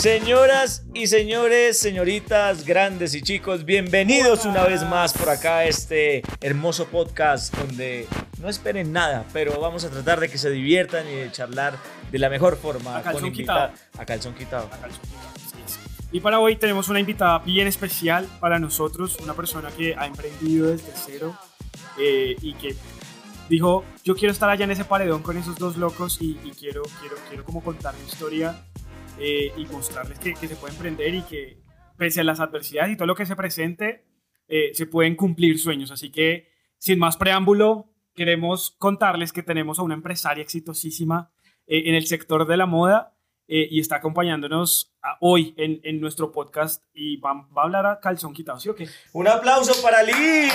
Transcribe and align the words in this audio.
Señoras 0.00 0.86
y 0.94 1.08
señores, 1.08 1.78
señoritas, 1.78 2.64
grandes 2.64 3.14
y 3.14 3.20
chicos, 3.20 3.66
bienvenidos 3.66 4.46
una 4.46 4.64
vez 4.64 4.82
más 4.82 5.12
por 5.12 5.28
acá 5.28 5.58
a 5.58 5.64
este 5.66 6.22
hermoso 6.40 6.86
podcast 6.86 7.54
donde 7.54 8.06
no 8.38 8.48
esperen 8.48 8.94
nada, 8.94 9.26
pero 9.34 9.60
vamos 9.60 9.84
a 9.84 9.90
tratar 9.90 10.18
de 10.18 10.30
que 10.30 10.38
se 10.38 10.48
diviertan 10.48 11.06
y 11.06 11.16
de 11.16 11.30
charlar 11.30 11.76
de 12.10 12.18
la 12.18 12.30
mejor 12.30 12.56
forma. 12.56 12.96
A 12.96 13.02
calzón 13.02 13.24
con 13.24 13.32
quitado. 13.32 13.72
A 13.98 14.06
calzón 14.06 14.32
quitado. 14.32 14.70
El 14.72 14.90
sonido, 14.90 15.18
así 15.36 15.56
es. 15.66 15.78
Y 16.12 16.20
para 16.20 16.40
hoy 16.40 16.56
tenemos 16.56 16.88
una 16.88 16.98
invitada 16.98 17.40
bien 17.40 17.66
especial 17.66 18.26
para 18.40 18.58
nosotros, 18.58 19.18
una 19.22 19.34
persona 19.34 19.68
que 19.68 19.94
ha 19.94 20.06
emprendido 20.06 20.68
desde 20.68 20.92
cero 20.94 21.36
eh, 21.98 22.36
y 22.40 22.54
que 22.54 22.74
dijo, 23.50 23.84
yo 24.02 24.16
quiero 24.16 24.32
estar 24.32 24.48
allá 24.48 24.64
en 24.64 24.70
ese 24.70 24.86
paredón 24.86 25.22
con 25.22 25.36
esos 25.36 25.58
dos 25.58 25.76
locos 25.76 26.22
y, 26.22 26.40
y 26.42 26.52
quiero, 26.52 26.84
quiero, 27.00 27.16
quiero 27.28 27.44
como 27.44 27.62
contar 27.62 27.94
mi 27.96 28.08
historia 28.08 28.64
eh, 29.20 29.52
y 29.56 29.66
mostrarles 29.66 30.18
que, 30.18 30.34
que 30.34 30.48
se 30.48 30.56
puede 30.56 30.72
emprender 30.74 31.14
y 31.14 31.22
que 31.22 31.60
pese 31.96 32.20
a 32.20 32.24
las 32.24 32.40
adversidades 32.40 32.92
y 32.92 32.96
todo 32.96 33.06
lo 33.06 33.14
que 33.14 33.26
se 33.26 33.36
presente, 33.36 34.04
eh, 34.48 34.70
se 34.74 34.86
pueden 34.86 35.14
cumplir 35.16 35.58
sueños. 35.58 35.90
Así 35.90 36.10
que, 36.10 36.48
sin 36.78 36.98
más 36.98 37.16
preámbulo, 37.16 37.92
queremos 38.14 38.72
contarles 38.78 39.32
que 39.32 39.42
tenemos 39.42 39.78
a 39.78 39.82
una 39.82 39.94
empresaria 39.94 40.42
exitosísima 40.42 41.30
eh, 41.66 41.82
en 41.86 41.94
el 41.94 42.06
sector 42.06 42.46
de 42.46 42.56
la 42.56 42.66
moda 42.66 43.14
eh, 43.46 43.68
y 43.70 43.80
está 43.80 43.96
acompañándonos 43.96 44.94
a- 45.02 45.16
hoy 45.20 45.54
en, 45.56 45.80
en 45.84 46.00
nuestro 46.00 46.32
podcast 46.32 46.82
y 46.94 47.16
va, 47.18 47.34
va 47.34 47.62
a 47.62 47.64
hablar 47.64 47.86
a 47.86 48.00
calzón 48.00 48.32
quitado, 48.32 48.58
¿sí 48.60 48.68
o 48.68 48.74
qué? 48.74 48.88
Un 49.12 49.28
aplauso 49.28 49.80
para 49.82 50.02
Liz. 50.02 50.52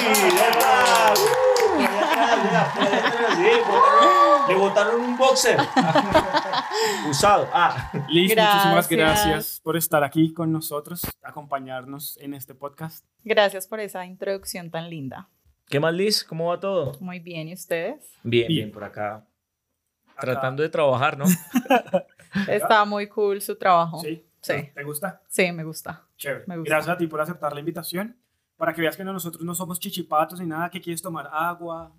Le 4.48 4.56
botaron 4.56 5.02
un 5.02 5.18
boxer. 5.18 5.58
Usado. 7.10 7.48
Ah. 7.54 7.92
Liz, 8.10 8.30
muchísimas 8.36 8.90
Gracias. 8.90 8.90
gracias 8.90 9.62
por 9.64 9.78
estar 9.78 10.04
aquí 10.04 10.34
con 10.34 10.52
nosotros, 10.52 11.02
acompañarnos 11.22 12.18
en 12.18 12.34
este 12.34 12.54
podcast. 12.56 13.06
Gracias 13.24 13.68
por 13.68 13.80
esa 13.80 14.06
introducción 14.06 14.70
tan 14.72 14.90
linda. 14.90 15.30
¿Qué 15.68 15.80
más, 15.80 15.94
Liz? 15.94 16.24
¿Cómo 16.24 16.48
va 16.50 16.60
todo? 16.60 16.94
Muy 17.00 17.20
bien, 17.20 17.48
¿y 17.48 17.54
ustedes? 17.54 18.12
Bien, 18.24 18.48
Bien. 18.48 18.48
bien, 18.48 18.72
por 18.72 18.84
acá. 18.84 19.26
Acá- 20.10 20.22
Tratando 20.22 20.64
de 20.64 20.70
trabajar, 20.70 21.18
¿no? 21.18 21.26
Está 22.48 22.86
muy 22.86 23.08
cool 23.08 23.42
su 23.42 23.56
trabajo. 23.58 24.00
¿Sí? 24.00 24.26
Sí. 24.42 24.70
¿Te 24.74 24.84
gusta? 24.84 25.22
Sí, 25.28 25.52
me 25.52 25.64
gusta. 25.64 26.06
Chévere. 26.18 26.44
Me 26.48 26.58
gusta. 26.58 26.70
Gracias 26.76 26.96
a 26.96 26.98
ti 26.98 27.08
por 27.08 27.20
aceptar 27.22 27.54
la 27.54 27.60
invitación. 27.60 28.18
Para 28.58 28.74
que 28.74 28.82
veas 28.82 28.96
que 28.96 29.04
no, 29.04 29.12
nosotros 29.12 29.44
no 29.44 29.54
somos 29.56 29.80
chichipatos 29.80 30.40
ni 30.40 30.46
nada, 30.46 30.70
que 30.70 30.80
quieres 30.80 31.02
tomar 31.02 31.30
agua. 31.32 31.92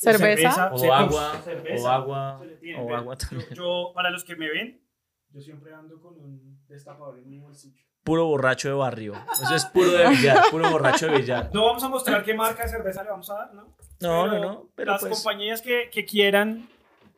¿Cerveza? 0.00 0.72
O 0.72 0.78
sí, 0.78 0.88
agua, 0.88 1.42
cerveza, 1.44 1.84
o 1.84 1.88
agua, 1.88 2.40
o 2.40 2.48
pero 2.62 2.96
agua 2.96 3.16
también. 3.18 3.50
Yo, 3.50 3.54
yo, 3.54 3.92
para 3.94 4.10
los 4.10 4.24
que 4.24 4.34
me 4.34 4.48
ven, 4.48 4.82
yo 5.28 5.42
siempre 5.42 5.74
ando 5.74 6.00
con 6.00 6.18
un 6.18 6.64
destapador 6.68 7.18
en 7.18 7.28
mi 7.28 7.38
bolsillo. 7.38 7.84
Puro 8.02 8.24
borracho 8.24 8.68
de 8.68 8.74
barrio. 8.74 9.12
Eso 9.42 9.54
es 9.54 9.66
puro 9.66 9.90
de 9.90 10.08
billar, 10.08 10.44
puro 10.50 10.70
borracho 10.70 11.06
de 11.06 11.18
billar. 11.18 11.50
No 11.52 11.66
vamos 11.66 11.84
a 11.84 11.88
mostrar 11.90 12.24
qué 12.24 12.32
marca 12.32 12.62
de 12.62 12.70
cerveza 12.70 13.02
le 13.02 13.10
vamos 13.10 13.28
a 13.28 13.34
dar, 13.34 13.54
¿no? 13.54 13.76
No, 14.00 14.26
no, 14.26 14.38
no. 14.38 14.70
Pero 14.74 14.92
las 14.92 15.02
pues, 15.02 15.12
compañías 15.12 15.60
que, 15.60 15.90
que 15.92 16.06
quieran 16.06 16.66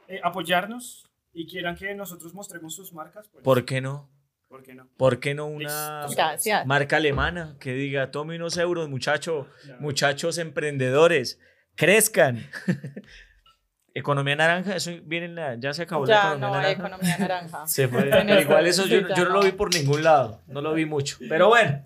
eh, 0.08 0.20
apoyarnos 0.24 1.08
y 1.32 1.46
quieran 1.46 1.76
que 1.76 1.94
nosotros 1.94 2.34
mostremos 2.34 2.74
sus 2.74 2.92
marcas, 2.92 3.28
pues, 3.28 3.44
¿por 3.44 3.64
qué 3.64 3.80
no? 3.80 4.10
¿por 4.48 4.62
qué 4.62 4.74
no? 4.74 4.88
¿Por 4.98 5.18
qué 5.18 5.34
no 5.34 5.46
una. 5.46 6.06
Gracias. 6.14 6.66
marca 6.66 6.96
alemana 6.96 7.56
que 7.58 7.72
diga, 7.72 8.10
tome 8.10 8.36
unos 8.36 8.58
euros, 8.58 8.88
muchacho, 8.88 9.46
muchachos 9.78 10.36
emprendedores, 10.36 11.40
crezcan? 11.76 12.44
Economía 13.94 14.34
naranja, 14.36 14.74
eso 14.76 14.90
viene 15.04 15.26
en 15.26 15.34
la, 15.34 15.54
ya 15.56 15.74
se 15.74 15.82
acabó 15.82 16.06
la 16.06 16.14
Ya 16.14 16.20
economía 16.30 16.48
no 16.48 16.54
hay 16.54 16.62
naranja. 16.76 16.80
economía 16.86 17.18
naranja. 17.18 17.66
Se 17.66 17.88
fue. 17.88 18.02
Pero 18.04 18.18
esta- 18.20 18.40
igual 18.40 18.66
eso 18.66 18.86
yo, 18.86 19.00
yo 19.14 19.24
no 19.24 19.30
lo 19.34 19.42
vi 19.42 19.52
por 19.52 19.74
ningún 19.74 20.02
lado. 20.02 20.40
No 20.46 20.62
lo 20.62 20.72
vi 20.72 20.86
mucho. 20.86 21.18
Pero 21.28 21.48
bueno, 21.48 21.82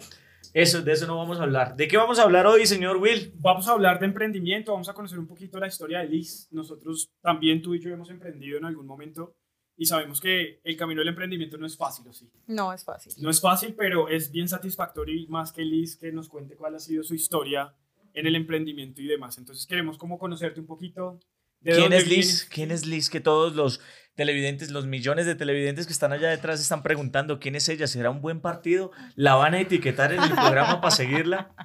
eso, 0.54 0.82
de 0.82 0.92
eso 0.92 1.08
no 1.08 1.18
vamos 1.18 1.40
a 1.40 1.42
hablar. 1.42 1.74
¿De 1.74 1.88
qué 1.88 1.96
vamos 1.96 2.20
a 2.20 2.22
hablar 2.22 2.46
hoy, 2.46 2.64
señor 2.64 2.98
Will? 2.98 3.32
Vamos 3.38 3.66
a 3.66 3.72
hablar 3.72 3.98
de 3.98 4.06
emprendimiento, 4.06 4.70
vamos 4.70 4.88
a 4.88 4.94
conocer 4.94 5.18
un 5.18 5.26
poquito 5.26 5.58
la 5.58 5.66
historia 5.66 5.98
de 5.98 6.06
Liz. 6.08 6.46
Nosotros 6.52 7.10
también, 7.20 7.60
tú 7.60 7.74
y 7.74 7.80
yo, 7.80 7.90
hemos 7.90 8.08
emprendido 8.10 8.56
en 8.58 8.66
algún 8.66 8.86
momento 8.86 9.34
y 9.76 9.86
sabemos 9.86 10.20
que 10.20 10.60
el 10.62 10.76
camino 10.76 11.00
del 11.00 11.08
emprendimiento 11.08 11.58
no 11.58 11.66
es 11.66 11.76
fácil, 11.76 12.06
¿o 12.06 12.12
sí? 12.12 12.30
No 12.46 12.72
es 12.72 12.84
fácil. 12.84 13.12
No 13.18 13.30
es 13.30 13.40
fácil, 13.40 13.74
pero 13.76 14.08
es 14.08 14.30
bien 14.30 14.48
satisfactorio 14.48 15.16
y 15.16 15.26
más 15.26 15.52
que 15.52 15.62
Liz 15.62 15.96
que 15.96 16.12
nos 16.12 16.28
cuente 16.28 16.54
cuál 16.54 16.76
ha 16.76 16.78
sido 16.78 17.02
su 17.02 17.16
historia 17.16 17.74
en 18.16 18.26
el 18.26 18.34
emprendimiento 18.34 19.00
y 19.00 19.06
demás. 19.06 19.38
Entonces 19.38 19.64
queremos 19.66 19.96
como 19.98 20.18
conocerte 20.18 20.58
un 20.58 20.66
poquito. 20.66 21.20
De 21.60 21.70
¿Quién 21.72 21.82
dónde 21.84 21.96
es 21.98 22.06
Liz? 22.08 22.16
vienes. 22.16 22.44
¿Quién 22.50 22.70
es 22.70 22.86
Liz? 22.86 23.08
Que 23.10 23.20
todos 23.20 23.54
los 23.54 23.80
televidentes, 24.14 24.70
los 24.70 24.86
millones 24.86 25.26
de 25.26 25.34
televidentes 25.34 25.86
que 25.86 25.92
están 25.92 26.12
allá 26.12 26.28
detrás 26.28 26.60
están 26.60 26.82
preguntando 26.82 27.38
quién 27.40 27.54
es 27.56 27.68
ella. 27.68 27.86
¿Será 27.86 28.10
un 28.10 28.20
buen 28.20 28.40
partido? 28.40 28.90
¿La 29.14 29.34
van 29.36 29.54
a 29.54 29.60
etiquetar 29.60 30.12
en 30.12 30.22
el 30.22 30.30
programa 30.30 30.80
para 30.80 30.90
seguirla? 30.94 31.54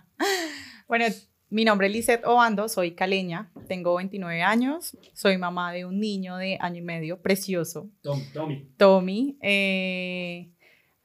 Bueno, 0.88 1.06
mi 1.50 1.63
nombre 1.63 1.88
es 1.88 1.94
Lisette 1.94 2.25
Obando, 2.25 2.68
soy 2.68 2.95
caleña, 2.95 3.50
tengo 3.69 3.95
29 3.95 4.41
años, 4.41 4.97
soy 5.13 5.38
mamá 5.38 5.72
de 5.72 5.85
un 5.85 6.01
niño 6.01 6.35
de 6.35 6.57
año 6.59 6.79
y 6.79 6.81
medio, 6.81 7.22
precioso, 7.22 7.89
Tom- 8.01 8.22
Tommy. 8.33 8.68
Tommy, 8.75 9.38
eh, 9.41 10.51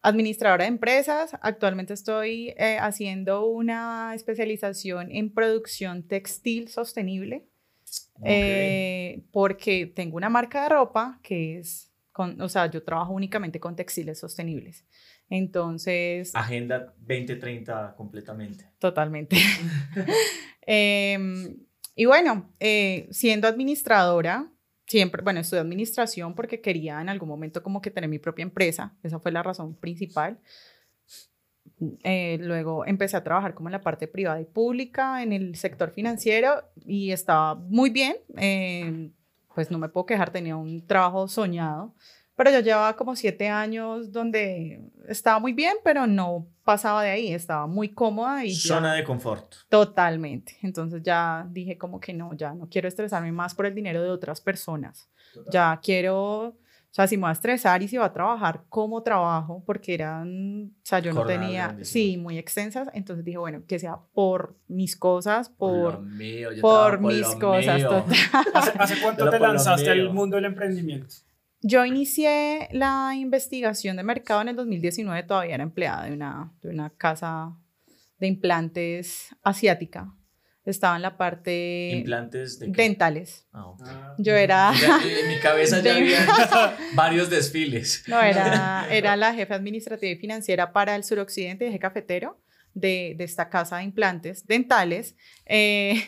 administradora 0.06 0.64
de 0.64 0.68
empresas. 0.68 1.36
Actualmente 1.40 1.92
estoy 1.92 2.54
eh, 2.56 2.78
haciendo 2.80 3.46
una 3.46 4.14
especialización 4.14 5.10
en 5.10 5.34
producción 5.34 6.04
textil 6.04 6.68
sostenible, 6.68 7.44
eh, 8.24 9.24
porque 9.32 9.86
tengo 9.86 10.16
una 10.16 10.28
marca 10.28 10.62
de 10.62 10.68
ropa 10.68 11.18
que 11.22 11.58
es, 11.58 11.90
con, 12.12 12.40
o 12.40 12.48
sea, 12.48 12.70
yo 12.70 12.84
trabajo 12.84 13.12
únicamente 13.12 13.58
con 13.58 13.74
textiles 13.74 14.20
sostenibles. 14.20 14.84
Entonces, 15.28 16.30
Agenda 16.36 16.94
2030 16.98 17.94
completamente. 17.96 18.70
totalmente. 18.78 19.36
Em, 20.68 21.58
y 21.94 22.06
bueno, 22.06 22.52
eh, 22.58 23.06
siendo 23.12 23.46
administradora, 23.46 24.50
siempre, 24.86 25.22
bueno, 25.22 25.40
estudié 25.40 25.60
administración 25.60 26.34
porque 26.34 26.60
quería 26.60 27.00
en 27.00 27.08
algún 27.08 27.28
momento 27.28 27.62
como 27.62 27.80
que 27.80 27.90
tener 27.90 28.08
mi 28.08 28.18
propia 28.18 28.44
empresa, 28.44 28.94
esa 29.02 29.18
fue 29.18 29.32
la 29.32 29.42
razón 29.42 29.74
principal. 29.74 30.38
Eh, 32.04 32.38
luego 32.40 32.86
empecé 32.86 33.16
a 33.16 33.24
trabajar 33.24 33.54
como 33.54 33.68
en 33.68 33.72
la 33.72 33.80
parte 33.80 34.06
privada 34.06 34.40
y 34.40 34.44
pública, 34.44 35.22
en 35.22 35.32
el 35.32 35.56
sector 35.56 35.90
financiero 35.90 36.62
y 36.84 37.10
estaba 37.10 37.54
muy 37.56 37.90
bien, 37.90 38.16
eh, 38.36 39.10
pues 39.54 39.70
no 39.70 39.78
me 39.78 39.88
puedo 39.88 40.06
quejar, 40.06 40.30
tenía 40.30 40.56
un 40.56 40.86
trabajo 40.86 41.28
soñado, 41.28 41.94
pero 42.36 42.50
yo 42.50 42.60
llevaba 42.60 42.94
como 42.96 43.16
siete 43.16 43.48
años 43.48 44.12
donde 44.12 44.80
estaba 45.08 45.38
muy 45.40 45.52
bien, 45.52 45.74
pero 45.82 46.06
no 46.06 46.46
pasaba 46.64 47.02
de 47.02 47.10
ahí, 47.10 47.32
estaba 47.32 47.66
muy 47.66 47.88
cómoda 47.88 48.44
y 48.44 48.50
ya- 48.52 48.74
Zona 48.76 48.94
de 48.94 49.04
confort. 49.04 49.54
Totalmente. 49.68 50.56
Entonces 50.62 51.02
ya 51.02 51.46
dije 51.50 51.78
como 51.78 51.98
que 52.00 52.12
no, 52.12 52.34
ya 52.34 52.52
no 52.54 52.68
quiero 52.68 52.88
estresarme 52.88 53.32
más 53.32 53.54
por 53.54 53.66
el 53.66 53.74
dinero 53.74 54.02
de 54.02 54.10
otras 54.10 54.40
personas. 54.40 55.08
Ya 55.50 55.78
quiero, 55.82 56.16
o 56.48 56.54
sea, 56.90 57.06
si 57.06 57.16
me 57.16 57.22
voy 57.22 57.28
a 57.30 57.32
estresar 57.32 57.82
y 57.82 57.88
si 57.88 57.96
va 57.98 58.06
a 58.06 58.12
trabajar, 58.12 58.62
¿cómo 58.68 59.02
trabajo? 59.02 59.62
Porque 59.66 59.94
eran, 59.94 60.72
o 60.76 60.86
sea, 60.86 60.98
yo 60.98 61.12
no 61.12 61.20
Jornadas 61.20 61.40
tenía, 61.74 61.84
sí, 61.84 62.16
muy 62.16 62.36
extensas. 62.38 62.88
Entonces 62.94 63.24
dije, 63.24 63.38
bueno, 63.38 63.62
que 63.66 63.78
sea 63.78 63.98
por 64.14 64.56
mis 64.66 64.96
cosas, 64.96 65.48
por, 65.50 65.94
lo 65.94 66.00
mío, 66.02 66.48
por 66.60 67.00
mis 67.00 67.20
lo 67.34 67.38
cosas. 67.38 67.76
mío. 67.76 67.88
total. 67.90 68.14
¿Hace, 68.54 68.72
hace 68.78 69.00
cuánto 69.02 69.18
Pero 69.24 69.30
te 69.30 69.38
por 69.38 69.48
lanzaste 69.48 69.90
al 69.90 70.10
mundo 70.12 70.36
del 70.36 70.46
emprendimiento? 70.46 71.14
Yo 71.62 71.84
inicié 71.84 72.68
la 72.72 73.12
investigación 73.16 73.96
de 73.96 74.02
mercado 74.02 74.42
en 74.42 74.48
el 74.48 74.56
2019, 74.56 75.22
todavía 75.24 75.54
era 75.54 75.64
empleada 75.64 76.04
de 76.04 76.12
una, 76.12 76.52
de 76.62 76.68
una 76.68 76.90
casa 76.90 77.56
de 78.18 78.26
implantes 78.26 79.28
asiática. 79.42 80.12
Estaba 80.64 80.96
en 80.96 81.02
la 81.02 81.16
parte 81.16 81.90
Implantes 81.98 82.58
de 82.58 82.72
qué? 82.72 82.82
dentales. 82.82 83.46
Ah, 83.52 83.68
ok. 83.68 83.82
Yo 84.18 84.34
era, 84.34 84.72
Ya, 84.80 84.98
en 85.02 85.28
mi 85.28 85.38
cabeza 85.40 85.80
ya 85.80 85.94
había 85.96 86.76
varios 86.94 87.30
desfiles. 87.30 88.02
no, 88.08 88.20
era, 88.20 88.86
era 88.90 89.14
la 89.16 89.32
jefa 89.32 89.54
administrativa 89.54 90.10
y 90.12 90.16
financiera 90.16 90.72
para 90.72 90.96
el 90.96 91.04
suroccidente 91.04 91.64
de 91.64 91.70
eje 91.70 91.78
cafetero 91.78 92.42
de, 92.74 93.14
de 93.16 93.24
esta 93.24 93.48
casa 93.48 93.78
de 93.78 93.84
implantes 93.84 94.44
dentales. 94.46 95.14
eh, 95.46 96.04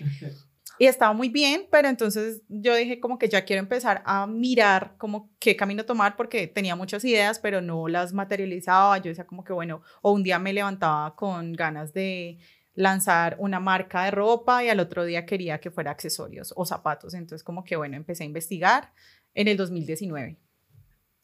y 0.79 0.87
estaba 0.87 1.13
muy 1.13 1.29
bien, 1.29 1.67
pero 1.71 1.89
entonces 1.89 2.43
yo 2.49 2.75
dije 2.75 3.01
como 3.01 3.19
que 3.19 3.29
ya 3.29 3.45
quiero 3.45 3.61
empezar 3.61 4.03
a 4.07 4.27
mirar 4.27 4.95
como 4.97 5.31
qué 5.41 5.57
camino 5.57 5.85
tomar 5.85 6.17
porque 6.17 6.47
tenía 6.47 6.77
muchas 6.77 7.05
ideas, 7.05 7.39
pero 7.41 7.61
no 7.61 7.89
las 7.89 8.13
materializaba. 8.13 8.99
Yo 8.99 9.09
decía 9.09 9.27
como 9.27 9.45
que 9.45 9.53
bueno, 9.53 9.83
o 10.03 10.13
un 10.13 10.23
día 10.23 10.39
me 10.39 10.53
levantaba 10.53 11.17
con 11.17 11.53
ganas 11.53 11.93
de 11.93 12.39
lanzar 12.75 13.37
una 13.41 13.59
marca 13.59 14.05
de 14.05 14.13
ropa 14.13 14.63
y 14.63 14.69
al 14.69 14.79
otro 14.79 15.05
día 15.05 15.27
quería 15.27 15.61
que 15.61 15.73
fuera 15.73 15.91
accesorios 15.91 16.53
o 16.57 16.65
zapatos. 16.65 17.15
Entonces 17.15 17.43
como 17.43 17.65
que 17.65 17.77
bueno, 17.77 17.97
empecé 17.97 18.23
a 18.23 18.27
investigar 18.27 18.93
en 19.35 19.49
el 19.49 19.57
2019. 19.57 20.39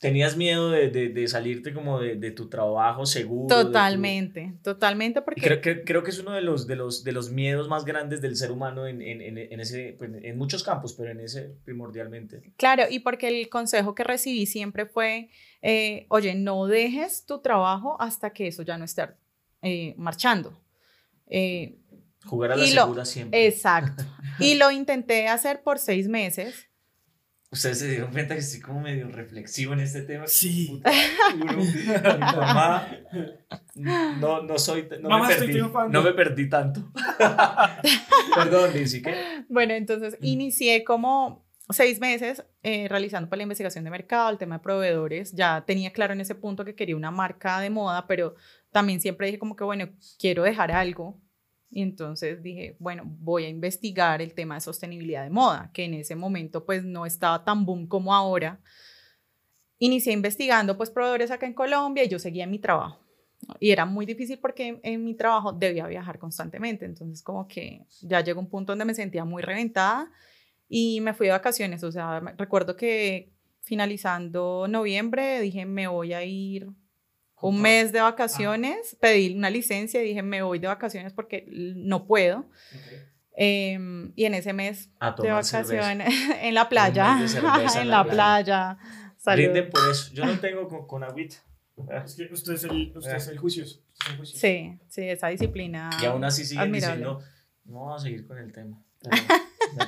¿Tenías 0.04 0.36
miedo 0.36 0.70
de, 0.70 0.90
de, 0.90 1.08
de 1.08 1.28
salirte 1.28 1.72
como 1.72 1.98
de, 1.98 2.16
de, 2.16 2.30
tu 2.30 2.50
trabajo 2.50 3.06
seguro? 3.06 3.46
Totalmente, 3.46 4.52
tu... 4.56 4.74
totalmente 4.74 5.22
porque... 5.22 5.40
Creo, 5.40 5.62
creo, 5.62 5.82
creo, 5.82 6.02
que 6.02 6.10
es 6.10 6.18
uno 6.18 6.32
de 6.32 6.42
los, 6.42 6.66
de, 6.66 6.76
los, 6.76 7.04
de 7.04 7.12
los 7.12 7.30
miedos 7.30 7.70
más 7.70 7.86
grandes 7.86 8.20
del 8.20 8.36
ser 8.36 8.52
humano 8.52 8.86
en, 8.86 9.00
en, 9.00 9.22
en, 9.22 9.60
ese, 9.60 9.94
pues, 9.96 10.10
en 10.22 10.36
muchos 10.36 10.62
campos, 10.62 10.92
pero 10.92 11.10
en 11.10 11.20
ese 11.20 11.56
primordialmente. 11.64 12.52
Claro, 12.58 12.82
y 12.90 12.98
porque 12.98 13.28
el 13.28 13.48
consejo 13.48 13.94
que 13.94 14.04
recibí 14.04 14.44
siempre 14.44 14.84
fue, 14.84 15.30
eh, 15.62 16.04
oye, 16.10 16.34
no 16.34 16.66
dejes 16.66 17.24
tu 17.24 17.40
trabajo 17.40 17.96
hasta 17.98 18.34
que 18.34 18.48
eso 18.48 18.62
ya 18.62 18.76
no 18.76 18.84
esté 18.84 19.08
eh, 19.62 19.94
marchando. 19.96 20.60
Eh, 21.28 21.78
Jugar 22.26 22.52
a 22.52 22.56
la 22.56 22.66
segura 22.66 22.94
lo, 22.94 23.04
siempre. 23.06 23.46
Exacto. 23.46 24.04
y 24.38 24.56
lo 24.56 24.70
intenté 24.70 25.28
hacer 25.28 25.62
por 25.62 25.78
seis 25.78 26.08
meses 26.08 26.68
Ustedes 27.54 27.78
se 27.78 27.88
dieron 27.88 28.10
cuenta 28.10 28.34
que 28.34 28.40
estoy 28.40 28.58
como 28.58 28.80
medio 28.80 29.08
reflexivo 29.08 29.74
en 29.74 29.78
este 29.78 30.02
tema. 30.02 30.26
Sí. 30.26 30.82
Puta, 30.82 32.36
mamá, 32.36 32.88
no, 33.76 34.42
no 34.42 34.58
soy, 34.58 34.88
no, 35.00 35.08
mamá, 35.08 35.28
me 35.28 35.36
perdí, 35.36 35.60
no 35.60 36.02
me 36.02 36.12
perdí 36.14 36.48
tanto. 36.48 36.90
Perdón, 38.34 38.72
Lizzy, 38.74 39.02
¿qué? 39.02 39.44
Bueno, 39.48 39.72
entonces 39.74 40.18
inicié 40.20 40.82
como 40.82 41.46
seis 41.70 42.00
meses 42.00 42.44
eh, 42.64 42.88
realizando 42.88 43.28
pues, 43.28 43.36
la 43.36 43.44
investigación 43.44 43.84
de 43.84 43.90
mercado, 43.90 44.30
el 44.30 44.38
tema 44.38 44.56
de 44.56 44.62
proveedores. 44.64 45.30
Ya 45.30 45.62
tenía 45.64 45.92
claro 45.92 46.12
en 46.12 46.22
ese 46.22 46.34
punto 46.34 46.64
que 46.64 46.74
quería 46.74 46.96
una 46.96 47.12
marca 47.12 47.60
de 47.60 47.70
moda, 47.70 48.08
pero 48.08 48.34
también 48.72 49.00
siempre 49.00 49.28
dije 49.28 49.38
como 49.38 49.54
que, 49.54 49.62
bueno, 49.62 49.90
quiero 50.18 50.42
dejar 50.42 50.72
algo 50.72 51.20
y 51.74 51.82
entonces 51.82 52.40
dije, 52.40 52.76
bueno, 52.78 53.02
voy 53.04 53.46
a 53.46 53.48
investigar 53.48 54.22
el 54.22 54.32
tema 54.32 54.54
de 54.54 54.60
sostenibilidad 54.60 55.24
de 55.24 55.30
moda, 55.30 55.72
que 55.74 55.84
en 55.84 55.94
ese 55.94 56.14
momento 56.14 56.64
pues 56.64 56.84
no 56.84 57.04
estaba 57.04 57.44
tan 57.44 57.66
boom 57.66 57.88
como 57.88 58.14
ahora. 58.14 58.60
Inicié 59.80 60.12
investigando 60.12 60.76
pues 60.76 60.90
proveedores 60.90 61.32
acá 61.32 61.46
en 61.46 61.52
Colombia 61.52 62.04
y 62.04 62.08
yo 62.08 62.20
seguía 62.20 62.44
en 62.44 62.52
mi 62.52 62.60
trabajo. 62.60 63.00
Y 63.58 63.72
era 63.72 63.86
muy 63.86 64.06
difícil 64.06 64.38
porque 64.38 64.78
en 64.84 65.04
mi 65.04 65.14
trabajo 65.16 65.52
debía 65.52 65.88
viajar 65.88 66.20
constantemente. 66.20 66.84
Entonces 66.84 67.24
como 67.24 67.48
que 67.48 67.84
ya 68.02 68.20
llegó 68.20 68.38
un 68.38 68.48
punto 68.48 68.70
donde 68.70 68.84
me 68.84 68.94
sentía 68.94 69.24
muy 69.24 69.42
reventada 69.42 70.12
y 70.68 71.00
me 71.00 71.12
fui 71.12 71.26
de 71.26 71.32
vacaciones. 71.32 71.82
O 71.82 71.90
sea, 71.90 72.20
recuerdo 72.38 72.76
que 72.76 73.32
finalizando 73.62 74.68
noviembre 74.68 75.40
dije, 75.40 75.66
me 75.66 75.88
voy 75.88 76.12
a 76.12 76.22
ir 76.22 76.68
un 77.40 77.60
mes 77.60 77.92
de 77.92 78.00
vacaciones, 78.00 78.96
pedí 79.00 79.34
una 79.36 79.50
licencia 79.50 80.02
y 80.02 80.08
dije, 80.08 80.22
me 80.22 80.42
voy 80.42 80.58
de 80.58 80.66
vacaciones 80.66 81.12
porque 81.12 81.46
no 81.48 82.06
puedo. 82.06 82.48
Em, 83.36 84.12
y 84.14 84.24
en 84.26 84.34
ese 84.34 84.52
mes 84.52 84.90
de 85.22 85.30
vacaciones, 85.30 86.08
en 86.40 86.54
la 86.54 86.68
playa, 86.68 87.18
en, 87.76 87.90
la, 87.90 88.04
playa. 88.04 88.78
playa 89.24 89.70
por 89.70 89.90
eso. 89.90 90.14
Yo 90.14 90.24
no 90.24 90.38
tengo 90.38 90.68
con, 90.68 90.86
con 90.86 91.04
agüita. 91.04 91.36
Es 92.04 92.14
que 92.14 92.32
usted 92.32 92.52
es 92.52 92.64
el, 92.64 92.92
usted 92.96 93.16
es 93.16 93.28
el 93.28 93.38
juicioso. 93.38 93.82
Sí, 94.22 94.78
sí, 94.88 95.02
esa 95.08 95.28
disciplina. 95.28 95.90
Y 96.00 96.04
aún 96.04 96.22
así 96.24 96.44
siguen 96.44 96.70
diciendo, 96.70 97.20
no 97.64 97.80
vamos 97.80 98.00
a 98.00 98.04
seguir 98.04 98.26
con 98.26 98.38
el 98.38 98.52
tema. 98.52 98.80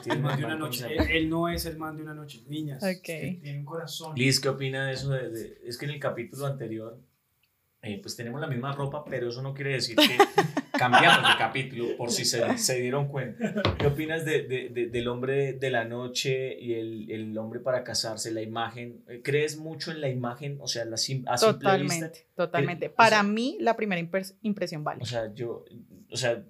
el 0.06 0.20
man 0.20 0.36
de 0.36 0.44
una 0.44 0.56
noche. 0.56 0.86
Él, 1.10 1.30
no 1.30 1.48
es 1.48 1.64
el 1.66 1.78
man 1.78 1.96
de 1.96 2.02
una 2.02 2.14
noche. 2.14 2.42
Niñas, 2.48 2.82
okay. 2.82 3.38
tiene 3.38 3.60
un 3.60 3.64
corazón. 3.64 4.16
Liz, 4.16 4.40
¿qué 4.40 4.48
opina 4.48 4.86
de 4.86 4.94
eso? 4.94 5.10
de, 5.10 5.60
es 5.64 5.78
que 5.78 5.84
en 5.84 5.92
el 5.92 6.00
capítulo 6.00 6.46
anterior 6.46 7.00
eh, 7.86 8.00
pues 8.02 8.16
tenemos 8.16 8.40
la 8.40 8.48
misma 8.48 8.72
ropa, 8.72 9.04
pero 9.04 9.28
eso 9.28 9.40
no 9.42 9.54
quiere 9.54 9.74
decir 9.74 9.94
que 9.94 10.18
cambiamos 10.76 11.28
de 11.28 11.38
capítulo, 11.38 11.96
por 11.96 12.10
si 12.10 12.24
se, 12.24 12.58
se 12.58 12.80
dieron 12.80 13.06
cuenta. 13.06 13.62
¿Qué 13.78 13.86
opinas 13.86 14.24
de, 14.24 14.42
de, 14.42 14.88
del 14.88 15.06
hombre 15.08 15.52
de 15.52 15.70
la 15.70 15.84
noche 15.84 16.58
y 16.58 16.74
el, 16.74 17.10
el, 17.10 17.38
hombre 17.38 17.60
para 17.60 17.84
casarse, 17.84 18.32
la 18.32 18.42
imagen? 18.42 19.04
Eh, 19.08 19.20
¿Crees 19.22 19.56
mucho 19.56 19.92
en 19.92 20.00
la 20.00 20.08
imagen? 20.08 20.58
O 20.60 20.66
sea, 20.66 20.84
la, 20.84 20.96
a 21.26 21.36
totalmente, 21.36 22.08
vista, 22.08 22.32
Totalmente, 22.34 22.90
Para 22.90 23.22
mí, 23.22 23.56
la 23.60 23.76
primera 23.76 24.00
impresión 24.42 24.82
vale. 24.82 25.02
O 25.02 25.06
sea, 25.06 25.32
yo, 25.32 25.64
o 26.10 26.16
sea, 26.16 26.44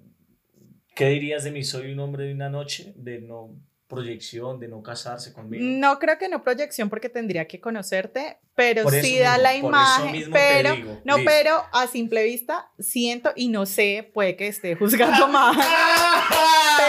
¿qué 0.95 1.09
dirías 1.09 1.43
de 1.43 1.51
mí? 1.51 1.63
¿Soy 1.63 1.91
un 1.91 1.99
hombre 1.99 2.25
de 2.25 2.33
una 2.33 2.49
noche? 2.49 2.93
De 2.97 3.21
no 3.21 3.55
proyección 3.87 4.59
de 4.59 4.67
no 4.67 4.83
casarse 4.83 5.33
conmigo. 5.33 5.63
No 5.65 5.97
creo 5.99 6.17
que 6.17 6.27
no 6.27 6.43
proyección 6.43 6.89
porque 6.89 7.09
tendría 7.09 7.47
que 7.47 7.61
conocerte, 7.61 8.37
pero 8.53 8.89
sí 8.89 9.17
da 9.17 9.37
la 9.37 9.55
imagen, 9.55 10.29
pero 10.31 10.75
no, 11.05 11.15
pero 11.25 11.63
a 11.71 11.87
simple 11.87 12.23
vista 12.23 12.69
siento 12.79 13.31
y 13.35 13.47
no 13.47 13.65
sé, 13.65 14.09
puede 14.13 14.35
que 14.35 14.47
esté 14.47 14.75
juzgando 14.75 15.27
mal, 15.29 15.55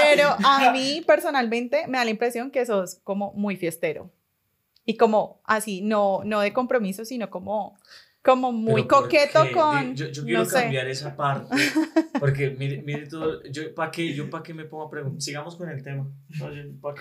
pero 0.02 0.36
a 0.44 0.72
mí 0.72 1.02
personalmente 1.06 1.86
me 1.86 1.98
da 1.98 2.04
la 2.04 2.10
impresión 2.10 2.50
que 2.50 2.66
sos 2.66 2.96
como 3.04 3.32
muy 3.34 3.56
fiestero 3.56 4.10
y 4.88 4.96
como 4.96 5.40
así, 5.44 5.82
no, 5.82 6.22
no 6.24 6.40
de 6.40 6.54
compromiso, 6.54 7.04
sino 7.04 7.28
como 7.28 7.78
como 8.28 8.52
muy 8.52 8.86
coqueto 8.86 9.40
con... 9.54 9.96
Yo, 9.96 10.08
yo 10.08 10.22
quiero 10.22 10.46
cambiar 10.46 10.86
esa 10.86 11.16
parte, 11.16 11.56
porque 12.20 12.50
mire, 12.50 12.82
mire 12.82 13.06
todo, 13.06 13.42
yo 13.44 13.74
para 13.74 13.90
qué, 13.90 14.14
yo 14.14 14.28
para 14.28 14.42
qué 14.42 14.52
me 14.52 14.66
pongo 14.66 14.84
a 14.84 14.90
preguntar, 14.90 15.22
sigamos 15.22 15.56
con 15.56 15.70
el 15.70 15.82
tema. 15.82 16.06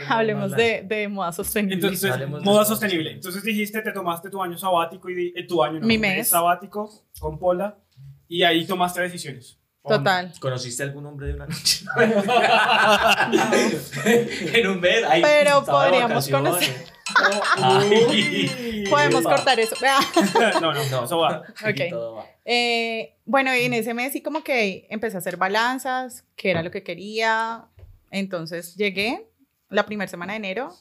Hablemos 0.08 0.52
de, 0.52 0.86
de, 0.88 1.10
moda 1.10 1.34
sostenible. 1.34 1.76
Entonces, 1.76 2.30
moda 2.30 2.64
sostenible. 2.64 3.12
Entonces 3.12 3.44
dijiste, 3.44 3.82
te 3.82 3.92
tomaste 3.92 4.30
tu 4.30 4.42
año 4.42 4.58
sabático, 4.58 5.10
y 5.10 5.34
eh, 5.36 5.46
tu 5.46 5.62
año, 5.62 5.82
no, 5.82 5.88
Mi 5.88 5.98
mes. 5.98 6.30
sabático 6.30 6.90
con 7.20 7.38
Pola, 7.38 7.78
y 8.30 8.44
ahí 8.44 8.66
tomaste 8.66 9.02
decisiones. 9.02 9.60
Total. 9.86 10.32
¿Conociste 10.40 10.84
algún 10.84 11.08
hombre 11.08 11.28
de 11.28 11.34
una 11.34 11.48
noche? 11.48 11.84
en 14.54 14.68
un 14.68 14.80
mes. 14.80 15.04
Ahí, 15.04 15.22
Pero 15.22 15.66
podríamos 15.66 16.30
conocer. 16.30 16.97
Podemos 18.90 19.24
cortar 19.24 19.60
eso. 19.60 19.76
no, 20.62 20.74
no, 20.74 20.90
no, 20.90 21.06
eso 21.06 21.18
va. 21.18 21.44
Okay. 21.70 21.92
Eh, 22.46 23.16
bueno, 23.26 23.52
en 23.52 23.74
ese 23.74 23.94
mes 23.94 24.14
sí 24.14 24.22
como 24.22 24.44
que 24.44 24.88
empecé 24.90 25.18
a 25.18 25.20
hacer 25.20 25.38
balanzas, 25.38 26.26
que 26.36 26.52
era 26.52 26.64
lo 26.64 26.72
que 26.72 26.84
quería. 26.84 27.66
Entonces 28.12 28.76
llegué 28.76 29.30
la 29.70 29.86
primera 29.86 30.08
semana 30.08 30.34
de 30.34 30.38
enero, 30.38 30.74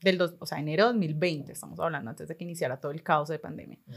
del 0.00 0.18
dos, 0.18 0.34
o 0.40 0.46
sea, 0.46 0.58
enero 0.58 0.86
2020, 0.86 1.52
estamos 1.52 1.78
hablando 1.78 2.10
antes 2.10 2.26
de 2.26 2.36
que 2.36 2.44
iniciara 2.44 2.80
todo 2.80 2.90
el 2.90 3.02
caos 3.02 3.28
de 3.28 3.38
pandemia. 3.38 3.78
Mm. 3.86 3.94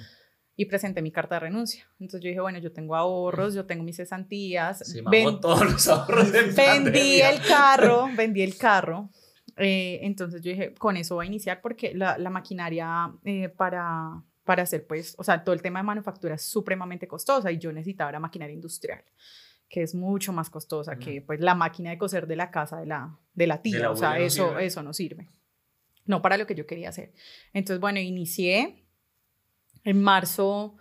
Y 0.57 0.65
presenté 0.65 1.01
mi 1.01 1.11
carta 1.11 1.35
de 1.35 1.39
renuncia. 1.41 1.85
Entonces 1.99 2.21
yo 2.21 2.29
dije, 2.29 2.39
bueno, 2.39 2.59
yo 2.59 2.71
tengo 2.71 2.95
ahorros, 2.95 3.55
yo 3.55 3.65
tengo 3.65 3.83
mis 3.83 3.97
cesantías. 3.97 4.79
Sí, 4.87 5.01
todos 5.41 5.69
los 5.69 5.87
ahorros 5.87 6.31
de 6.31 6.43
Vendí 6.55 7.21
el 7.21 7.41
carro, 7.41 8.07
vendí 8.15 8.41
el 8.41 8.57
carro 8.57 9.09
eh, 9.57 9.99
entonces 10.03 10.41
yo 10.41 10.51
dije, 10.51 10.73
con 10.73 10.97
eso 10.97 11.15
voy 11.15 11.25
a 11.25 11.27
iniciar 11.27 11.61
porque 11.61 11.93
la, 11.93 12.17
la 12.17 12.29
maquinaria 12.29 13.13
eh, 13.23 13.49
para, 13.49 14.23
para 14.43 14.63
hacer, 14.63 14.85
pues, 14.87 15.15
o 15.17 15.23
sea, 15.23 15.43
todo 15.43 15.53
el 15.53 15.61
tema 15.61 15.79
de 15.79 15.83
manufactura 15.83 16.35
es 16.35 16.43
supremamente 16.43 17.07
costosa 17.07 17.51
y 17.51 17.57
yo 17.57 17.71
necesitaba 17.71 18.11
la 18.11 18.19
maquinaria 18.19 18.53
industrial 18.53 19.03
que 19.69 19.81
es 19.81 19.95
mucho 19.95 20.31
más 20.31 20.49
costosa 20.49 20.97
que 20.97 21.21
pues 21.21 21.39
la 21.39 21.55
máquina 21.55 21.89
de 21.89 21.97
coser 21.97 22.27
de 22.27 22.35
la 22.35 22.51
casa 22.51 22.79
de 22.79 22.85
la, 22.85 23.17
de 23.33 23.47
la 23.47 23.61
tía, 23.61 23.89
o 23.89 23.95
sea, 23.95 24.19
eso, 24.19 24.59
eso 24.59 24.83
no 24.83 24.93
sirve. 24.93 25.29
No 26.05 26.21
para 26.21 26.37
lo 26.37 26.45
que 26.45 26.55
yo 26.55 26.67
quería 26.67 26.89
hacer. 26.89 27.13
Entonces, 27.51 27.81
bueno, 27.81 27.99
inicié 27.99 28.85
en 29.83 30.01
marzo, 30.01 30.77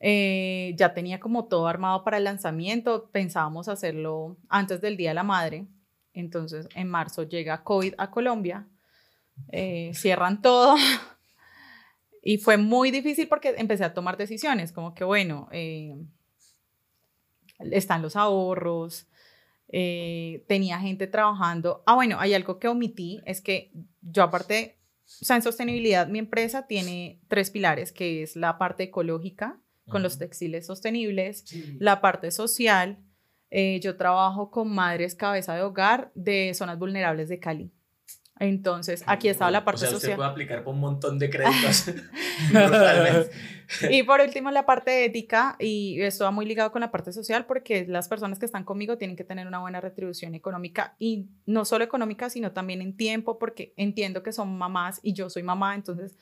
eh, 0.00 0.74
ya 0.76 0.94
tenía 0.94 1.20
como 1.20 1.46
todo 1.46 1.66
armado 1.66 2.04
para 2.04 2.16
el 2.16 2.24
lanzamiento, 2.24 3.10
pensábamos 3.10 3.68
hacerlo 3.68 4.38
antes 4.48 4.80
del 4.80 4.96
Día 4.96 5.10
de 5.10 5.14
la 5.14 5.24
Madre, 5.24 5.66
entonces, 6.14 6.68
en 6.74 6.88
marzo 6.88 7.22
llega 7.22 7.64
COVID 7.64 7.94
a 7.98 8.10
Colombia, 8.10 8.66
eh, 9.50 9.92
cierran 9.94 10.42
todo. 10.42 10.76
Y 12.24 12.38
fue 12.38 12.56
muy 12.56 12.92
difícil 12.92 13.26
porque 13.26 13.52
empecé 13.58 13.82
a 13.82 13.94
tomar 13.94 14.16
decisiones, 14.16 14.70
como 14.70 14.94
que, 14.94 15.02
bueno, 15.02 15.48
eh, 15.50 15.96
están 17.72 18.00
los 18.00 18.14
ahorros, 18.14 19.08
eh, 19.66 20.44
tenía 20.46 20.78
gente 20.78 21.08
trabajando. 21.08 21.82
Ah, 21.84 21.96
bueno, 21.96 22.20
hay 22.20 22.34
algo 22.34 22.60
que 22.60 22.68
omití, 22.68 23.20
es 23.26 23.40
que 23.40 23.72
yo 24.02 24.22
aparte, 24.22 24.78
o 25.20 25.24
sea, 25.24 25.34
en 25.34 25.42
sostenibilidad, 25.42 26.06
mi 26.06 26.20
empresa 26.20 26.68
tiene 26.68 27.20
tres 27.26 27.50
pilares, 27.50 27.90
que 27.90 28.22
es 28.22 28.36
la 28.36 28.56
parte 28.56 28.84
ecológica, 28.84 29.58
con 29.88 30.04
los 30.04 30.16
textiles 30.16 30.66
sostenibles, 30.66 31.44
la 31.80 32.00
parte 32.00 32.30
social 32.30 33.02
eh, 33.54 33.80
yo 33.80 33.98
trabajo 33.98 34.50
con 34.50 34.74
madres 34.74 35.14
cabeza 35.14 35.54
de 35.54 35.60
hogar 35.60 36.10
de 36.14 36.54
zonas 36.54 36.78
vulnerables 36.78 37.28
de 37.28 37.38
Cali. 37.38 37.70
Entonces, 38.40 39.04
aquí 39.06 39.28
estaba 39.28 39.50
la 39.50 39.62
parte 39.62 39.84
o 39.84 39.88
sea, 39.88 39.88
usted 39.90 40.00
social. 40.00 40.16
puede 40.16 40.30
aplicar 40.30 40.64
por 40.64 40.72
un 40.72 40.80
montón 40.80 41.18
de 41.18 41.28
créditos. 41.28 41.90
y 43.90 44.02
por 44.04 44.22
último, 44.22 44.50
la 44.50 44.64
parte 44.64 45.04
ética, 45.04 45.56
y 45.60 46.00
esto 46.00 46.24
va 46.24 46.30
muy 46.30 46.46
ligado 46.46 46.72
con 46.72 46.80
la 46.80 46.90
parte 46.90 47.12
social, 47.12 47.44
porque 47.44 47.86
las 47.86 48.08
personas 48.08 48.38
que 48.38 48.46
están 48.46 48.64
conmigo 48.64 48.96
tienen 48.96 49.16
que 49.16 49.24
tener 49.24 49.46
una 49.46 49.58
buena 49.58 49.82
retribución 49.82 50.34
económica, 50.34 50.96
y 50.98 51.26
no 51.44 51.66
solo 51.66 51.84
económica, 51.84 52.30
sino 52.30 52.52
también 52.52 52.80
en 52.80 52.96
tiempo, 52.96 53.38
porque 53.38 53.74
entiendo 53.76 54.22
que 54.22 54.32
son 54.32 54.56
mamás 54.56 54.98
y 55.02 55.12
yo 55.12 55.28
soy 55.28 55.42
mamá, 55.42 55.74
entonces 55.74 56.16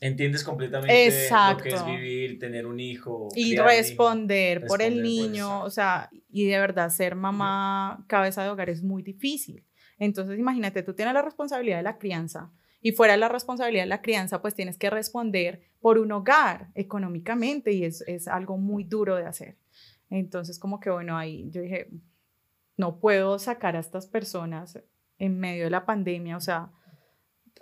Entiendes 0.00 0.44
completamente 0.44 0.92
lo 1.30 1.56
que 1.62 1.68
es 1.70 1.86
vivir, 1.86 2.38
tener 2.38 2.66
un 2.66 2.80
hijo. 2.80 3.28
Y 3.34 3.56
responder, 3.56 4.66
por 4.66 4.82
el 4.82 5.02
niño, 5.02 5.62
o 5.62 5.70
sea, 5.70 6.10
y 6.28 6.46
de 6.46 6.58
verdad 6.58 6.90
ser 6.90 7.14
mamá 7.14 8.04
cabeza 8.06 8.42
de 8.42 8.50
hogar 8.50 8.68
es 8.68 8.82
muy 8.82 9.02
difícil. 9.02 9.64
Entonces, 9.98 10.38
imagínate, 10.38 10.82
tú 10.82 10.92
tienes 10.92 11.14
la 11.14 11.22
responsabilidad 11.22 11.78
de 11.78 11.82
la 11.82 11.96
crianza 11.96 12.52
y 12.82 12.92
fuera 12.92 13.14
de 13.14 13.20
la 13.20 13.28
responsabilidad 13.28 13.84
de 13.84 13.88
la 13.88 14.02
crianza, 14.02 14.42
pues 14.42 14.54
tienes 14.54 14.76
que 14.76 14.90
responder 14.90 15.62
por 15.80 15.98
un 15.98 16.12
hogar 16.12 16.68
económicamente 16.74 17.72
y 17.72 17.84
es, 17.84 18.02
es 18.02 18.28
algo 18.28 18.58
muy 18.58 18.84
duro 18.84 19.16
de 19.16 19.24
hacer. 19.24 19.56
Entonces, 20.10 20.58
como 20.58 20.78
que 20.78 20.90
bueno, 20.90 21.16
ahí 21.16 21.48
yo 21.50 21.62
dije, 21.62 21.88
no 22.76 23.00
puedo 23.00 23.38
sacar 23.38 23.76
a 23.76 23.80
estas 23.80 24.06
personas 24.06 24.78
en 25.18 25.38
medio 25.38 25.64
de 25.64 25.70
la 25.70 25.86
pandemia, 25.86 26.36
o 26.36 26.40
sea, 26.40 26.70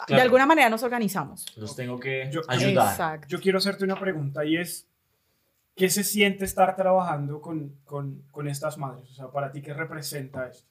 de 0.08 0.20
alguna 0.20 0.46
manera 0.46 0.68
nos 0.68 0.82
organizamos. 0.82 1.46
Los 1.56 1.74
tengo 1.76 1.98
que 2.00 2.28
Yo- 2.30 2.42
ayudar. 2.48 2.90
Exacto. 2.90 3.28
Yo 3.28 3.40
quiero 3.40 3.58
hacerte 3.58 3.84
una 3.84 3.98
pregunta 3.98 4.44
y 4.44 4.56
es, 4.56 4.86
¿qué 5.76 5.88
se 5.90 6.04
siente 6.04 6.44
estar 6.44 6.74
trabajando 6.76 7.40
con, 7.40 7.76
con, 7.84 8.22
con 8.30 8.48
estas 8.48 8.76
madres? 8.78 9.10
O 9.10 9.14
sea, 9.14 9.28
para 9.30 9.50
ti, 9.52 9.62
¿qué 9.62 9.72
representa 9.74 10.48
esto? 10.48 10.68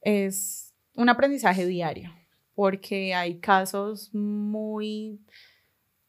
es 0.00 0.72
un 0.94 1.08
aprendizaje 1.08 1.66
diario, 1.66 2.10
porque 2.54 3.14
hay 3.14 3.40
casos 3.40 4.14
muy, 4.14 5.20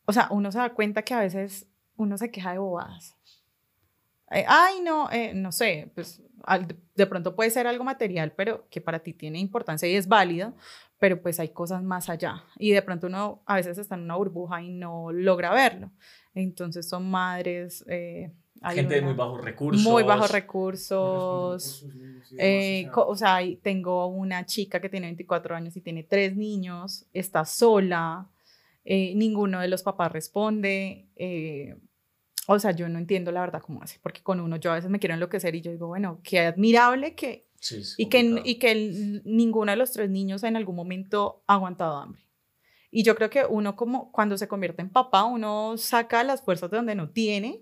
o 0.06 0.14
sea, 0.14 0.28
uno 0.32 0.52
se 0.52 0.60
da 0.60 0.74
cuenta 0.74 1.02
que 1.02 1.14
a 1.14 1.20
veces 1.20 1.68
uno 1.98 2.18
se 2.18 2.32
queja 2.32 2.52
de 2.54 2.60
bobadas. 2.60 3.16
Eh, 4.32 4.46
Ay, 4.48 4.82
no, 4.82 5.10
eh, 5.12 5.34
no 5.34 5.52
sé, 5.52 5.92
pues 5.96 6.22
al- 6.44 6.68
de 6.96 7.06
pronto 7.08 7.36
puede 7.36 7.50
ser 7.52 7.68
algo 7.68 7.84
material, 7.84 8.32
pero 8.36 8.68
que 8.70 8.82
para 8.82 9.00
ti 9.00 9.14
tiene 9.14 9.40
importancia 9.40 9.88
y 9.90 9.96
es 9.96 10.08
válido, 10.08 10.54
pero 11.00 11.22
pues 11.22 11.40
hay 11.40 11.50
cosas 11.50 11.82
más 11.84 12.10
allá. 12.10 12.44
Y 12.58 12.72
de 12.72 12.82
pronto 12.82 13.08
uno 13.08 13.42
a 13.46 13.56
veces 13.56 13.78
está 13.78 13.96
en 13.96 14.02
una 14.02 14.16
burbuja 14.16 14.62
y 14.62 14.70
no 14.72 15.12
logra 15.12 15.52
verlo. 15.54 15.92
Entonces 16.34 16.88
son 16.88 17.10
madres... 17.10 17.84
eh, 17.88 18.32
hay 18.62 18.76
Gente 18.76 18.96
de 18.96 19.02
muy 19.02 19.14
bajos 19.14 19.42
recursos. 19.42 19.84
Muy 19.84 20.04
bajos 20.04 20.32
recursos. 20.32 21.86
Eh, 22.38 22.90
o 22.96 23.16
sea, 23.16 23.40
tengo 23.62 24.08
una 24.08 24.46
chica 24.46 24.80
que 24.80 24.90
tiene 24.90 25.08
24 25.08 25.56
años 25.56 25.76
y 25.78 25.82
tiene 25.82 26.04
tres 26.04 26.36
niños, 26.36 27.06
está 27.14 27.46
sola, 27.46 28.28
eh, 28.86 29.14
ninguno 29.16 29.60
de 29.60 29.68
los 29.68 29.84
papás 29.84 30.12
responde. 30.12 31.08
eh, 31.16 31.76
o 32.54 32.60
sea, 32.60 32.72
yo 32.72 32.90
no 32.90 32.98
entiendo 33.00 33.32
la 33.32 33.42
verdad 33.42 33.62
cómo 33.62 33.82
hace, 33.84 34.00
porque 34.02 34.22
con 34.24 34.40
uno 34.40 34.56
yo 34.58 34.72
a 34.72 34.76
veces 34.76 34.90
me 34.90 35.00
quiero 35.00 35.14
enloquecer 35.14 35.54
y 35.56 35.62
yo 35.62 35.72
digo, 35.72 35.88
bueno, 35.88 36.20
qué 36.24 36.40
admirable 36.40 37.16
que... 37.16 37.48
Sí, 37.62 37.82
Y 37.98 38.08
que, 38.08 38.42
y 38.46 38.56
que 38.56 38.72
el- 38.72 39.22
ninguno 39.26 39.72
de 39.72 39.76
los 39.78 39.92
tres 39.92 40.10
niños 40.10 40.44
en 40.44 40.56
algún 40.56 40.76
momento 40.78 41.44
ha 41.48 41.56
aguantado 41.56 41.98
hambre. 41.98 42.22
Y 42.90 43.04
yo 43.04 43.16
creo 43.16 43.30
que 43.30 43.46
uno 43.46 43.76
como 43.76 44.12
cuando 44.12 44.38
se 44.38 44.48
convierte 44.48 44.82
en 44.82 44.90
papá, 44.90 45.26
uno 45.26 45.76
saca 45.78 46.24
las 46.24 46.42
fuerzas 46.42 46.72
de 46.72 46.78
donde 46.78 46.96
no 46.96 47.10
tiene 47.10 47.62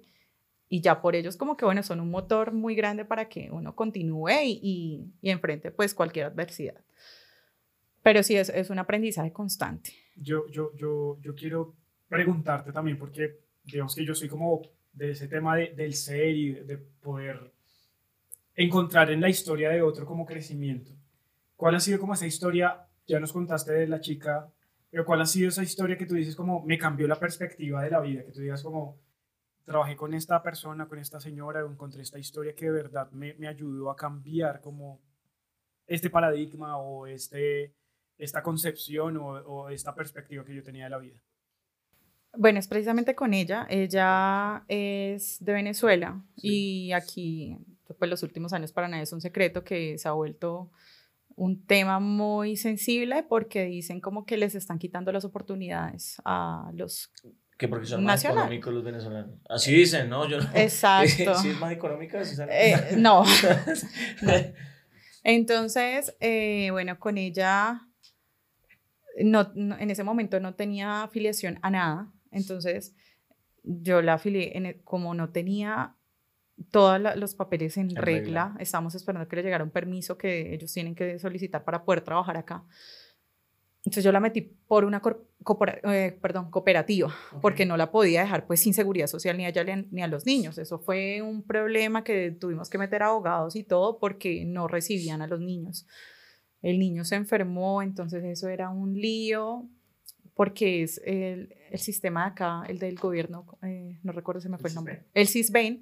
y 0.69 0.81
ya 0.81 1.01
por 1.01 1.15
ellos 1.15 1.35
como 1.35 1.57
que, 1.57 1.65
bueno, 1.65 1.81
son 1.83 1.99
un 1.99 2.11
motor 2.11 2.53
muy 2.53 2.75
grande 2.75 3.05
para 3.05 3.27
que 3.27 3.49
uno 3.51 3.75
continúe 3.75 4.29
y, 4.43 4.59
y, 4.61 5.11
y 5.21 5.29
enfrente 5.31 5.71
pues 5.71 5.93
cualquier 5.93 6.27
adversidad. 6.27 6.75
Pero 8.03 8.23
sí, 8.23 8.35
es, 8.37 8.49
es 8.49 8.69
un 8.69 8.79
aprendizaje 8.79 9.33
constante. 9.33 9.91
yo, 10.15 10.47
yo, 10.49 10.71
yo, 10.77 11.17
yo 11.21 11.35
quiero 11.35 11.75
preguntarte 12.07 12.71
también, 12.71 12.97
porque 12.97 13.39
digamos 13.63 13.95
que 13.95 14.05
yo 14.05 14.15
soy 14.15 14.29
como 14.29 14.61
de 14.97 15.11
ese 15.11 15.27
tema 15.27 15.55
de- 15.55 15.73
del 15.75 15.93
ser 15.93 16.35
y 16.35 16.51
de, 16.53 16.63
de 16.63 16.77
poder 16.77 17.51
encontrar 18.55 19.11
en 19.11 19.21
la 19.21 19.29
historia 19.29 19.69
de 19.69 19.81
otro 19.81 20.05
como 20.05 20.25
crecimiento. 20.25 20.91
¿Cuál 21.55 21.75
ha 21.75 21.79
sido 21.79 21.99
como 21.99 22.13
esa 22.13 22.25
historia? 22.27 22.87
Ya 23.07 23.19
nos 23.19 23.31
contaste 23.33 23.71
de 23.73 23.87
la 23.87 24.01
chica, 24.01 24.51
pero 24.89 25.05
¿cuál 25.05 25.21
ha 25.21 25.25
sido 25.25 25.49
esa 25.49 25.63
historia 25.63 25.97
que 25.97 26.05
tú 26.05 26.15
dices 26.15 26.35
como 26.35 26.63
me 26.63 26.77
cambió 26.77 27.07
la 27.07 27.19
perspectiva 27.19 27.83
de 27.83 27.91
la 27.91 28.01
vida? 28.01 28.23
Que 28.25 28.31
tú 28.31 28.41
digas 28.41 28.63
como 28.63 28.97
trabajé 29.65 29.95
con 29.95 30.13
esta 30.13 30.41
persona, 30.41 30.87
con 30.87 30.97
esta 30.99 31.19
señora, 31.19 31.61
encontré 31.61 32.01
esta 32.01 32.19
historia 32.19 32.55
que 32.55 32.65
de 32.65 32.71
verdad 32.71 33.11
me, 33.11 33.33
me 33.35 33.47
ayudó 33.47 33.91
a 33.91 33.95
cambiar 33.95 34.61
como 34.61 35.01
este 35.85 36.09
paradigma 36.09 36.77
o 36.77 37.05
este, 37.07 37.73
esta 38.17 38.41
concepción 38.41 39.17
o, 39.17 39.27
o 39.27 39.69
esta 39.69 39.93
perspectiva 39.93 40.43
que 40.43 40.55
yo 40.55 40.63
tenía 40.63 40.85
de 40.85 40.89
la 40.89 40.97
vida. 40.97 41.19
Bueno, 42.35 42.59
es 42.59 42.67
precisamente 42.67 43.15
con 43.15 43.33
ella. 43.33 43.65
Ella 43.69 44.63
es 44.67 45.37
de 45.43 45.53
Venezuela 45.53 46.21
Sí. 46.37 46.85
y 46.87 46.91
aquí, 46.93 47.57
pues 47.97 48.09
los 48.09 48.23
últimos 48.23 48.53
años 48.53 48.71
para 48.71 48.87
nadie 48.87 49.03
es 49.03 49.13
un 49.13 49.21
secreto 49.21 49.63
que 49.63 49.97
se 49.97 50.07
ha 50.07 50.11
vuelto 50.11 50.71
un 51.35 51.65
tema 51.65 51.99
muy 51.99 52.57
sensible 52.57 53.23
porque 53.23 53.65
dicen 53.65 54.01
como 54.01 54.25
que 54.25 54.37
les 54.37 54.55
están 54.55 54.79
quitando 54.79 55.11
las 55.11 55.25
oportunidades 55.25 56.17
a 56.25 56.69
los... 56.73 57.11
Que 57.57 57.67
porque 57.67 57.87
son 57.87 58.03
más 58.03 58.17
Nacional. 58.23 58.37
económicos 58.45 58.73
los 58.73 58.83
venezolanos. 58.83 59.31
Así 59.49 59.73
dicen, 59.73 60.09
¿no? 60.09 60.27
Yo 60.27 60.39
no- 60.39 60.49
Exacto. 60.55 61.35
sí, 61.41 61.49
es 61.49 61.59
más 61.59 61.71
económica. 61.71 62.21
Eh, 62.51 62.95
no. 62.97 63.23
Entonces, 65.23 66.15
eh, 66.19 66.69
bueno, 66.71 66.99
con 66.99 67.17
ella, 67.17 67.81
no, 69.23 69.51
no- 69.55 69.77
en 69.77 69.89
ese 69.91 70.03
momento 70.03 70.39
no 70.39 70.55
tenía 70.55 71.03
afiliación 71.03 71.59
a 71.61 71.69
nada. 71.71 72.11
Entonces, 72.37 72.95
yo 73.63 74.01
la 74.01 74.13
afilié, 74.13 74.57
en 74.57 74.65
el- 74.67 74.81
como 74.83 75.13
no 75.13 75.29
tenía 75.29 75.95
todos 76.71 76.99
los 77.17 77.35
papeles 77.35 77.77
en, 77.77 77.89
En 77.91 77.95
regla, 77.97 78.45
regla. 78.47 78.55
estamos 78.59 78.95
esperando 78.95 79.27
que 79.27 79.35
le 79.35 79.43
llegara 79.43 79.63
un 79.63 79.69
permiso 79.71 80.17
que 80.17 80.53
ellos 80.53 80.71
tienen 80.73 80.95
que 80.95 81.19
solicitar 81.19 81.63
para 81.63 81.83
poder 81.83 82.01
trabajar 82.01 82.37
acá. 82.37 82.63
Entonces 83.85 84.03
yo 84.03 84.11
la 84.11 84.19
metí 84.19 84.41
por 84.41 84.83
una 84.83 85.01
eh, 85.83 86.17
perdón, 86.21 86.49
cooperativa, 86.51 87.13
porque 87.41 87.65
no 87.65 87.77
la 87.77 87.89
podía 87.91 88.21
dejar 88.21 88.45
pues 88.45 88.59
sin 88.59 88.73
seguridad 88.73 89.07
social 89.07 89.37
ni 89.37 89.45
a 89.45 89.49
ella 89.49 89.63
ni- 89.63 90.01
a 90.01 90.07
los 90.07 90.25
niños. 90.25 90.57
Eso 90.57 90.79
fue 90.79 91.21
un 91.21 91.43
problema 91.43 92.03
que 92.03 92.31
tuvimos 92.31 92.69
que 92.69 92.77
meter 92.77 93.03
abogados 93.03 93.55
y 93.55 93.63
todo 93.63 93.97
porque 93.99 94.43
no 94.45 94.67
recibían 94.67 95.21
a 95.21 95.27
los 95.27 95.39
niños. 95.39 95.85
El 96.61 96.79
niño 96.79 97.05
se 97.05 97.15
enfermó, 97.15 97.81
entonces 97.81 98.23
eso 98.25 98.49
era 98.49 98.69
un 98.69 98.95
lío 98.95 99.69
porque 100.37 100.83
es 100.83 101.01
el, 101.03 101.55
el 101.71 101.79
sistema 101.79 102.21
de 102.21 102.27
acá, 102.27 102.63
el 102.67 102.77
del 102.77 102.95
gobierno, 102.95 103.57
eh, 103.63 103.97
no 104.03 104.11
recuerdo 104.11 104.39
si 104.39 104.47
me 104.49 104.57
¿El 104.57 104.61
fue 104.61 104.69
el 104.69 104.75
nombre, 104.75 105.03
el 105.15 105.27
CISBEN, 105.27 105.81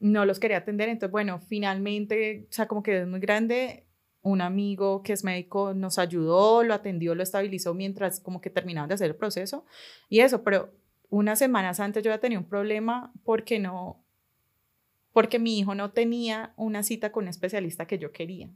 no 0.00 0.24
los 0.24 0.40
quería 0.40 0.56
atender. 0.56 0.88
Entonces, 0.88 1.12
bueno, 1.12 1.38
finalmente, 1.38 2.46
o 2.48 2.52
sea, 2.52 2.66
como 2.66 2.82
que 2.82 3.02
es 3.02 3.06
muy 3.06 3.20
grande. 3.20 3.84
Un 4.22 4.40
amigo 4.40 5.02
que 5.02 5.12
es 5.12 5.22
médico 5.22 5.74
nos 5.74 5.98
ayudó, 5.98 6.62
lo 6.62 6.72
atendió, 6.72 7.14
lo 7.14 7.22
estabilizó 7.22 7.74
mientras 7.74 8.20
como 8.20 8.40
que 8.40 8.48
terminaban 8.48 8.88
de 8.88 8.94
hacer 8.94 9.08
el 9.10 9.16
proceso. 9.16 9.66
Y 10.08 10.20
eso, 10.20 10.42
pero 10.44 10.72
unas 11.10 11.38
semanas 11.38 11.78
antes 11.78 12.02
yo 12.02 12.10
ya 12.10 12.18
tenía 12.18 12.38
un 12.38 12.48
problema 12.48 13.12
porque 13.22 13.58
no, 13.58 14.02
porque 15.12 15.38
mi 15.38 15.58
hijo 15.58 15.74
no 15.74 15.90
tenía 15.90 16.54
una 16.56 16.82
cita 16.82 17.12
con 17.12 17.24
un 17.24 17.28
especialista 17.28 17.86
que 17.86 17.98
yo 17.98 18.12
quería. 18.12 18.48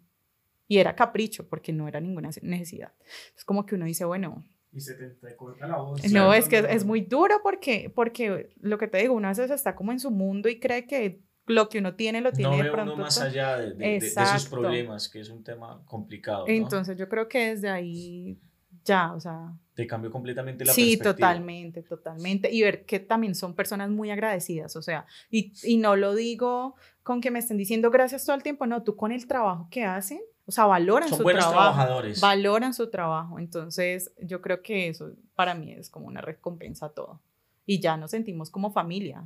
Y 0.68 0.78
era 0.78 0.96
capricho, 0.96 1.46
porque 1.46 1.74
no 1.74 1.86
era 1.86 2.00
ninguna 2.00 2.30
necesidad. 2.40 2.92
Es 3.36 3.44
como 3.44 3.66
que 3.66 3.74
uno 3.74 3.84
dice, 3.84 4.06
bueno, 4.06 4.42
Y 4.74 4.80
se 4.80 4.94
te, 4.94 5.10
te 5.10 5.36
corta 5.36 5.66
la 5.68 5.76
voz. 5.78 6.02
no, 6.12 6.34
es 6.34 6.48
que 6.48 6.58
es, 6.58 6.66
es 6.68 6.84
muy 6.84 7.00
duro 7.02 7.40
porque, 7.42 7.92
porque 7.94 8.50
lo 8.60 8.76
que 8.76 8.88
te 8.88 8.98
digo, 8.98 9.14
uno 9.14 9.28
a 9.28 9.30
veces 9.30 9.50
está 9.50 9.74
como 9.76 9.92
en 9.92 10.00
su 10.00 10.10
mundo 10.10 10.48
y 10.48 10.58
cree 10.58 10.86
que 10.86 11.20
lo 11.46 11.68
que 11.68 11.78
uno 11.78 11.94
tiene 11.94 12.20
lo 12.20 12.32
tiene 12.32 12.50
No 12.50 12.56
de 12.56 12.62
ve 12.64 12.70
pronto. 12.72 12.94
uno 12.94 13.02
más 13.04 13.20
allá 13.20 13.58
de, 13.58 13.74
de- 13.74 13.74
de- 13.76 14.00
de 14.00 14.06
esos 14.06 14.46
problemas, 14.48 15.08
que 15.08 15.20
es 15.20 15.28
un 15.30 15.44
tema 15.44 15.80
complicado. 15.84 16.46
¿no? 16.46 16.52
Entonces 16.52 16.96
yo 16.98 17.08
creo 17.08 17.28
que 17.28 17.50
desde 17.54 17.68
ahí 17.68 18.38
ya, 18.82 19.12
o 19.14 19.20
sea, 19.20 19.52
Te 19.74 19.86
cambió 19.86 20.10
completamente 20.10 20.64
la 20.64 20.72
sí, 20.72 20.96
perspectiva. 20.96 21.28
totalmente, 21.28 21.82
totalmente. 21.82 22.50
Y 22.52 22.62
ver 22.62 22.84
que 22.84 22.98
también 23.00 23.34
son 23.34 23.54
personas 23.54 23.90
muy 23.90 24.10
agradecidas, 24.10 24.74
o 24.76 24.82
sea, 24.82 25.06
y, 25.30 25.52
y 25.62 25.76
no 25.76 25.96
lo 25.96 26.14
digo 26.14 26.74
con 27.02 27.20
que 27.20 27.30
me 27.30 27.38
estén 27.38 27.56
diciendo 27.58 27.90
gracias 27.90 28.24
todo 28.24 28.34
el 28.36 28.42
tiempo, 28.42 28.66
no, 28.66 28.82
tú 28.82 28.96
con 28.96 29.12
el 29.12 29.26
trabajo 29.26 29.68
que 29.70 29.84
hacen, 29.84 30.20
o 30.46 30.52
sea, 30.52 30.66
valoran 30.66 31.08
Son 31.08 31.18
su 31.18 31.22
buenos 31.24 31.44
trabajo. 31.44 31.72
trabajadores. 31.74 32.20
Valoran 32.20 32.74
su 32.74 32.90
trabajo. 32.90 33.38
Entonces, 33.38 34.12
yo 34.20 34.40
creo 34.42 34.62
que 34.62 34.88
eso 34.88 35.12
para 35.34 35.54
mí 35.54 35.72
es 35.72 35.88
como 35.90 36.06
una 36.06 36.20
recompensa 36.20 36.86
a 36.86 36.88
todo. 36.90 37.20
Y 37.66 37.80
ya 37.80 37.96
nos 37.96 38.10
sentimos 38.10 38.50
como 38.50 38.70
familia. 38.72 39.24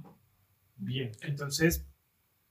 Bien, 0.76 1.10
entonces, 1.22 1.84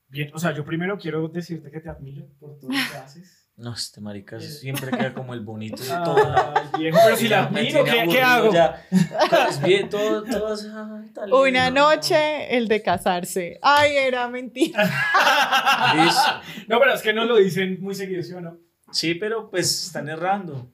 bien, 0.09 0.31
o 0.33 0.39
sea, 0.39 0.53
yo 0.53 0.65
primero 0.65 0.97
quiero 0.97 1.27
decirte 1.29 1.71
que 1.71 1.79
te 1.79 1.89
admiro 1.89 2.27
por 2.39 2.57
todo 2.59 2.69
lo 2.69 2.75
que 2.91 2.97
haces. 2.97 3.46
No, 3.57 3.73
este 3.73 4.01
marica 4.01 4.37
Eh. 4.37 4.41
siempre 4.41 4.91
queda 4.91 5.13
como 5.15 5.33
el 5.33 5.39
bonito 5.41 5.81
de 5.81 5.89
todo. 6.05 6.35
Ay, 6.55 6.79
viejo, 6.79 6.97
pero 7.03 7.17
si 7.17 7.27
la 7.27 7.49
tiene 7.49 7.83
¿qué, 8.07 8.21
hago? 8.21 8.53
ya. 8.53 8.85
Pues 9.29 9.61
bien, 9.63 9.89
todo, 9.89 10.23
todo 10.23 10.53
es, 10.53 10.65
ay, 10.71 11.31
Una 11.31 11.71
noche, 11.71 12.55
el 12.55 12.67
de 12.67 12.83
casarse. 12.83 13.57
Ay, 13.63 13.97
era 13.97 14.27
mentira. 14.29 14.83
Listo. 15.95 16.21
no, 16.67 16.79
pero 16.79 16.93
es 16.93 17.01
que 17.01 17.13
no 17.13 17.25
lo 17.25 17.37
dicen 17.37 17.77
muy 17.81 17.95
seguido, 17.95 18.21
¿sí 18.21 18.33
o 18.33 18.41
no? 18.41 18.57
Sí, 18.91 19.15
pero 19.15 19.49
pues 19.49 19.87
están 19.87 20.07
errando. 20.07 20.71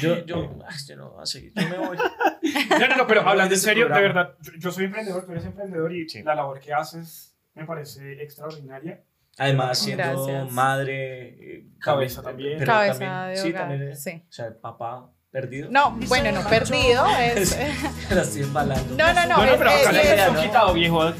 Yo, 0.00 0.24
yo, 0.26 0.58
ay, 0.68 0.76
yo 0.86 0.96
no 0.96 1.10
voy 1.12 1.22
a 1.22 1.26
seguir, 1.26 1.52
yo 1.56 1.68
me 1.68 1.78
voy. 1.78 1.96
No, 1.96 2.88
no, 2.88 2.96
no, 2.98 3.06
pero 3.06 3.22
hablando 3.22 3.52
en 3.54 3.58
Este 3.58 3.68
serio, 3.70 3.88
de 3.88 4.00
verdad, 4.00 4.34
yo, 4.42 4.52
yo 4.58 4.70
soy 4.70 4.84
emprendedor, 4.84 5.24
tú 5.24 5.32
eres 5.32 5.44
emprendedor 5.46 5.92
y 5.92 6.08
Sí. 6.08 6.22
la 6.22 6.34
labor 6.36 6.60
que 6.60 6.72
haces 6.72 7.34
me 7.54 7.64
parece 7.64 8.22
extraordinaria. 8.22 9.02
Además, 9.40 9.78
siendo 9.78 10.02
Gracias. 10.26 10.52
madre, 10.52 11.28
eh, 11.56 11.64
Cabeza 11.80 12.22
también. 12.22 12.58
pero 12.58 12.72
Cabeza 12.72 12.98
también- 12.98 13.28
de 13.30 13.36
sí, 13.36 13.48
hogar. 13.48 13.62
también, 13.62 13.82
eh, 13.92 13.96
Sí. 13.96 14.22
O 14.28 14.32
sea, 14.32 14.46
papá 14.60 15.10
perdido. 15.30 15.68
No, 15.70 15.96
bueno, 16.08 16.30
no 16.32 16.46
perdido. 16.48 17.06
Es, 17.18 17.56
La 18.10 18.22
estoy 18.22 18.42
embalando. 18.42 18.94
no, 18.96 19.12
no, 19.14 19.26
no. 19.26 19.36
No, 19.38 19.46
no, 19.46 19.52
es- 19.52 19.56
pero 19.58 19.70
es- 19.70 19.86
acá 19.86 20.00
es- 20.26 20.32
¿no? 20.32 20.42
quitado, 20.42 20.72
viejo. 20.74 21.12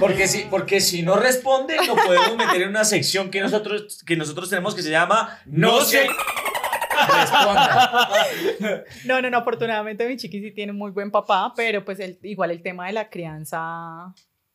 Porque 0.00 0.26
si, 0.26 0.40
porque 0.50 0.80
si 0.80 1.02
no 1.02 1.16
responde, 1.16 1.76
lo 1.86 1.94
podemos 1.94 2.36
meter 2.36 2.62
en 2.62 2.70
una 2.70 2.84
sección 2.84 3.30
que 3.30 3.40
nosotros, 3.40 4.02
que 4.04 4.16
nosotros 4.16 4.48
tenemos 4.50 4.74
que 4.74 4.82
se 4.82 4.90
llama 4.90 5.38
No 5.46 5.82
sé. 5.82 6.08
Responda. 7.20 8.08
No, 9.06 9.20
no, 9.22 9.30
no, 9.30 9.38
afortunadamente 9.38 10.06
mi 10.08 10.16
chiqui 10.16 10.40
sí 10.40 10.50
tiene 10.52 10.72
muy 10.72 10.90
buen 10.90 11.10
papá, 11.10 11.52
pero 11.56 11.84
pues 11.84 12.00
el- 12.00 12.18
igual 12.22 12.50
el 12.50 12.62
tema 12.62 12.86
de 12.86 12.92
la 12.92 13.08
crianza 13.10 14.14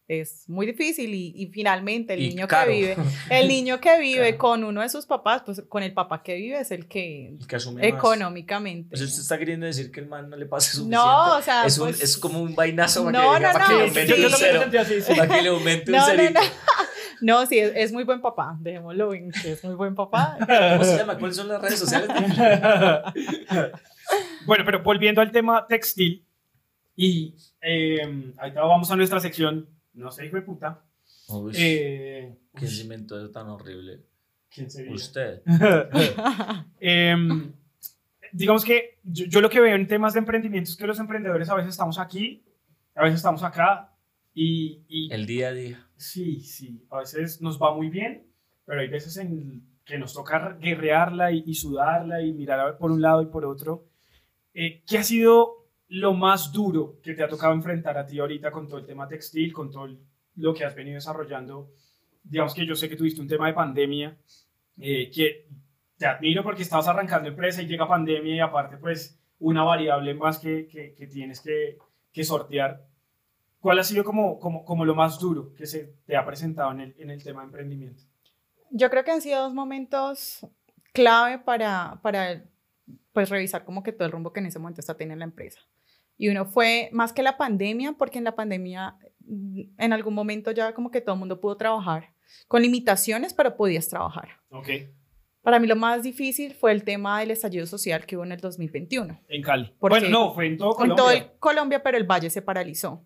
es 0.10 0.48
muy 0.48 0.66
difícil 0.66 1.14
y, 1.14 1.34
y 1.36 1.48
finalmente 1.48 2.14
el 2.14 2.22
Y 2.22 2.30
niño 2.30 2.48
caro. 2.48 2.72
que 2.72 2.78
vive, 2.78 2.98
el 3.30 3.48
niño 3.50 3.80
que 3.82 4.00
vive 4.00 4.22
Claro. 4.22 4.38
con 4.38 4.64
uno 4.64 4.82
de 4.82 4.88
sus 4.90 5.06
papás, 5.06 5.44
pues 5.46 5.62
con 5.68 5.84
el 5.84 5.94
papá 5.94 6.24
que 6.24 6.36
vive 6.36 6.60
es 6.60 6.72
el 6.72 6.88
que 6.88 7.36
El 7.40 7.46
que 7.48 7.56
asume 7.58 7.86
económicamente. 7.88 8.96
Sea, 8.96 9.06
usted 9.06 9.22
está 9.22 9.38
queriendo 9.38 9.66
decir 9.66 9.92
que 9.92 10.00
el 10.00 10.08
man 10.08 10.30
no 10.30 10.38
le 10.38 10.46
pase 10.46 10.72
suficiente. 10.72 10.96
No, 10.96 11.36
o 11.38 11.42
sea, 11.42 11.66
es, 11.66 11.78
un- 11.78 11.88
pues- 11.90 12.02
es 12.02 12.18
como 12.18 12.42
un 12.42 12.56
vainazo 12.56 13.04
para 13.04 13.22
No, 13.22 13.34
que, 13.34 13.40
no, 13.42 13.52
para 13.52 13.66
que 13.68 13.74
le 13.74 13.80
sí. 13.80 13.88
aumente 13.90 14.08
yo 14.22 14.28
un 14.28 14.34
cero. 14.38 14.62
sí. 14.86 15.14
Para 15.18 15.36
que 15.36 15.42
le 15.42 15.50
aumente 15.50 15.92
un 15.92 15.98
No, 15.98 16.08
no, 16.08 16.16
cerito. 16.16 16.40
no. 16.42 16.48
No, 17.20 17.46
sí, 17.48 17.58
es, 17.58 17.72
es 17.76 17.92
muy 17.92 18.04
buen 18.04 18.22
papá, 18.22 18.56
dejémoslo 18.60 19.12
en 19.12 19.32
que 19.32 19.54
es 19.54 19.64
muy 19.64 19.74
buen 19.74 19.96
papá. 19.96 20.38
¿Cómo 20.40 20.84
se 20.84 20.98
llama? 20.98 21.18
¿Cuáles 21.18 21.36
son 21.36 21.48
las 21.48 21.60
redes 21.60 21.80
sociales? 21.80 22.08
bueno, 24.46 24.64
pero 24.66 24.84
volviendo 24.84 25.20
al 25.22 25.32
tema 25.32 25.66
textil, 25.68 26.24
y 26.96 27.34
eh, 27.62 28.34
ahorita 28.38 28.62
vamos 28.62 28.90
a 28.92 28.96
nuestra 28.96 29.20
sección, 29.20 29.68
no 29.98 30.12
sé, 30.12 30.26
hijo 30.26 30.36
de 30.38 30.42
puta. 30.44 30.82
Uy, 31.30 31.54
Eh, 31.58 32.38
¿Quién 32.54 32.72
se 32.72 32.84
inventó 32.84 33.18
eso 33.18 33.30
tan 33.32 33.48
horrible? 33.48 34.02
¿Quién 34.50 34.70
sería? 34.72 34.94
Usted. 34.94 35.42
Em, 36.80 37.52
digamos 38.32 38.64
que 38.64 39.00
yo, 39.04 39.26
yo 39.26 39.42
lo 39.42 39.50
que 39.50 39.60
veo 39.60 39.76
en 39.76 39.88
temas 39.88 40.14
de 40.14 40.20
emprendimiento 40.20 40.70
es 40.70 40.78
que 40.78 40.88
los 40.88 41.00
emprendedores 41.00 41.50
a 41.50 41.56
veces 41.56 41.70
estamos 41.72 42.00
aquí, 42.00 42.44
a 42.96 43.04
veces 43.04 43.18
estamos 43.18 43.44
acá, 43.44 43.94
y, 44.34 44.84
y 44.88 45.12
El 45.12 45.26
día 45.26 45.50
a 45.50 45.54
día. 45.54 45.88
sí, 45.98 46.42
sí, 46.42 46.86
a 46.90 47.00
veces 47.00 47.42
nos 47.42 47.62
va 47.62 47.74
muy 47.76 47.90
bien, 47.90 48.28
pero 48.66 48.82
hay 48.82 48.88
veces 48.88 49.18
en 49.18 49.64
que 49.84 49.98
nos 49.98 50.14
toca 50.14 50.58
guerrearla 50.62 51.32
y, 51.32 51.44
y 51.46 51.56
sudarla 51.56 52.22
y 52.22 52.34
mirar 52.34 52.60
a 52.60 52.66
ver 52.66 52.78
por 52.78 52.92
un 52.92 53.02
lado 53.02 53.22
y 53.22 53.28
por 53.28 53.46
otro. 53.46 53.86
Eh, 54.54 54.84
¿Qué 54.86 54.98
ha 54.98 55.04
sido 55.04 55.57
lo 55.90 56.14
más 56.14 56.52
duro 56.52 57.00
que 57.02 57.14
te 57.14 57.24
ha 57.24 57.28
tocado 57.28 57.54
enfrentar 57.54 57.98
a 57.98 58.06
ti 58.06 58.20
ahorita 58.20 58.52
con 58.52 58.68
todo 58.68 58.80
el 58.80 58.86
tema 58.86 59.08
textil, 59.08 59.54
con 59.54 59.72
todo 59.72 59.90
lo 60.36 60.54
que 60.54 60.66
has 60.66 60.76
venido 60.76 60.96
desarrollando? 60.96 61.72
Digamos 62.24 62.54
que 62.54 62.66
yo 62.66 62.76
sé 62.76 62.90
que 62.90 62.96
tuviste 62.96 63.22
un 63.22 63.28
tema 63.28 63.48
de 63.48 63.54
pandemia, 63.54 64.18
eh, 64.80 65.10
que 65.10 65.48
te 65.98 66.06
admiro 66.06 66.44
porque 66.44 66.62
estabas 66.62 66.88
arrancando 66.88 67.30
empresa 67.30 67.62
y 67.62 67.68
llega 67.68 67.88
pandemia 67.88 68.36
y 68.36 68.40
aparte 68.40 68.78
pues 68.78 69.18
una 69.40 69.64
variable 69.64 70.14
más 70.14 70.40
que, 70.40 70.68
que, 70.68 70.94
que 70.94 71.08
tienes 71.08 71.42
que, 71.42 71.78
que 72.12 72.24
sortear. 72.24 72.86
¿Cuál 73.60 73.80
ha 73.80 73.84
sido 73.84 74.04
como, 74.04 74.40
como, 74.40 74.64
como 74.64 74.86
lo 74.86 74.94
más 74.94 75.20
duro 75.20 75.54
que 75.54 75.66
se 75.66 75.96
te 76.06 76.16
ha 76.16 76.26
presentado 76.26 76.72
en 76.72 76.82
el, 76.82 76.96
en 77.00 77.10
el 77.12 77.24
tema 77.24 77.42
de 77.42 77.48
emprendimiento? 77.48 78.04
Yo 78.70 78.90
creo 78.90 79.04
que 79.04 79.12
han 79.12 79.22
sido 79.22 79.42
dos 79.42 79.54
momentos 79.54 80.46
clave 80.94 81.40
para, 81.40 82.00
para 82.02 82.44
pues, 83.18 83.30
revisar 83.32 83.66
como 83.66 83.82
que 83.82 83.92
todo 83.94 84.06
el 84.06 84.12
rumbo 84.12 84.32
que 84.32 84.42
en 84.42 84.46
ese 84.46 84.60
momento 84.60 84.80
está 84.80 84.96
teniendo 84.96 85.18
la 85.22 85.26
empresa. 85.26 85.60
Y 86.20 86.30
uno 86.30 86.46
fue 86.46 86.90
más 86.92 87.14
que 87.14 87.24
la 87.24 87.36
pandemia, 87.36 87.94
porque 87.98 88.20
en 88.20 88.24
la 88.26 88.36
pandemia 88.36 88.96
mm, 89.26 89.62
en 89.80 89.92
algún 89.92 90.14
momento 90.14 90.52
ya 90.52 90.72
como 90.76 90.92
que 90.92 91.02
todo 91.02 91.16
el 91.16 91.20
mundo 91.20 91.42
pudo 91.42 91.58
trabajar 91.58 92.14
con 92.48 92.62
limitaciones, 92.62 93.34
pero 93.34 93.58
podías 93.58 93.90
trabajar. 93.90 94.30
Ok, 94.52 94.70
Para 95.42 95.60
mí 95.60 95.66
lo 95.66 95.76
más 95.76 96.04
difícil 96.04 96.54
fue 96.54 96.72
el 96.74 96.84
tema 96.84 97.20
del 97.22 97.32
estallido 97.32 97.66
social 97.66 98.06
que 98.06 98.18
hubo 98.18 98.24
en 98.24 98.34
el 98.34 98.40
2021. 98.40 99.20
en 99.30 99.42
Cali. 99.42 99.74
Porque- 99.80 100.00
Bueno, 100.00 100.10
no, 100.10 100.34
fue 100.36 100.46
en 100.46 100.58
todo 100.60 100.76
Colombia. 100.76 100.96
todo 100.96 101.10
el 101.12 101.32
Colombia, 101.40 101.82
pero 101.82 101.98
el 101.98 102.04
valle 102.04 102.30
se 102.30 102.44
paralizó. 102.44 103.04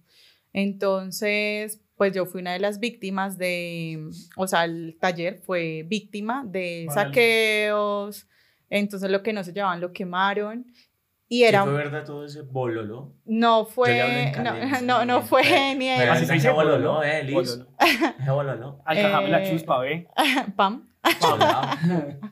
Entonces, 0.51 1.81
pues 1.95 2.13
yo 2.13 2.25
fui 2.25 2.41
una 2.41 2.51
de 2.51 2.59
las 2.59 2.79
víctimas 2.81 3.37
de, 3.37 4.09
o 4.35 4.45
sea, 4.45 4.65
el 4.65 4.97
taller 4.99 5.41
fue 5.45 5.85
víctima 5.87 6.43
de 6.45 6.85
Vale. 6.89 7.01
saqueos, 7.01 8.27
entonces 8.79 9.11
lo 9.11 9.21
que 9.21 9.33
no 9.33 9.43
se 9.43 9.53
llevaban 9.53 9.79
lo 9.79 9.93
quemaron 9.93 10.65
y 11.27 11.37
¿Sí 11.37 11.43
era, 11.45 11.63
fue 11.63 11.73
verdad 11.73 12.03
todo 12.03 12.25
ese 12.25 12.41
bololo? 12.41 13.13
no 13.25 13.65
fue, 13.65 14.33
no, 14.43 14.81
no, 14.81 15.05
no 15.05 15.21
fue 15.21 15.75
ni 15.75 15.87
Pero 15.97 16.13
Así 16.13 16.25
se 16.25 16.33
dice 16.33 16.49
bololo, 16.49 16.93
bololo, 16.95 17.03
eh, 17.03 17.23
Liz. 17.23 17.59
bololo. 18.27 18.81
Alcajame 18.85 19.29
la 19.29 19.49
chuspa, 19.49 19.79
¿ve? 19.79 20.07
pam. 20.55 20.89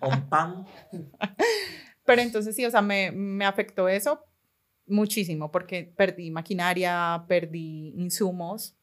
Un 0.02 0.30
pan. 0.30 0.66
Pero 2.06 2.22
entonces 2.22 2.56
sí, 2.56 2.66
o 2.66 2.72
sea, 2.72 2.82
me, 2.82 3.12
me 3.12 3.46
afectó 3.46 3.88
eso 3.88 4.26
muchísimo 4.90 5.52
porque 5.52 5.84
perdí 5.96 6.32
maquinaria, 6.32 7.24
perdí 7.28 7.94
insumos. 7.96 8.76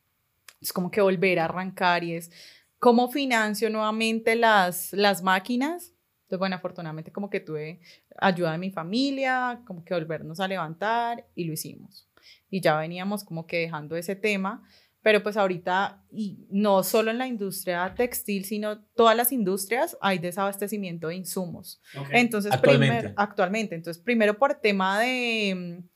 Es 0.60 0.72
como 0.72 0.90
que 0.90 1.00
volver 1.00 1.40
a 1.40 1.44
arrancar 1.44 2.04
y 2.04 2.14
es 2.14 2.30
cómo 2.78 3.10
financio 3.10 3.68
nuevamente 3.68 4.36
las, 4.36 4.92
las 4.92 5.22
máquinas. 5.22 5.92
Entonces, 6.26 6.40
bueno, 6.40 6.56
afortunadamente 6.56 7.12
como 7.12 7.30
que 7.30 7.38
tuve 7.38 7.78
ayuda 8.18 8.50
de 8.50 8.58
mi 8.58 8.70
familia, 8.72 9.60
como 9.64 9.84
que 9.84 9.94
volvernos 9.94 10.40
a 10.40 10.48
levantar 10.48 11.24
y 11.36 11.44
lo 11.44 11.52
hicimos. 11.52 12.08
Y 12.50 12.60
ya 12.60 12.76
veníamos 12.76 13.22
como 13.22 13.46
que 13.46 13.58
dejando 13.58 13.94
ese 13.96 14.16
tema, 14.16 14.64
pero 15.02 15.22
pues 15.22 15.36
ahorita, 15.36 16.02
y 16.10 16.48
no 16.50 16.82
solo 16.82 17.12
en 17.12 17.18
la 17.18 17.28
industria 17.28 17.94
textil, 17.96 18.44
sino 18.44 18.80
todas 18.96 19.16
las 19.16 19.30
industrias, 19.30 19.96
hay 20.00 20.18
desabastecimiento 20.18 21.06
de 21.06 21.14
insumos. 21.14 21.80
Entonces, 22.10 22.52
Actualmente. 22.52 22.96
primer- 22.98 23.14
actualmente. 23.16 23.74
Entonces, 23.76 24.02
primero 24.02 24.36
por 24.36 24.54
tema 24.54 24.98
de 24.98 25.54
mm, 25.54 25.88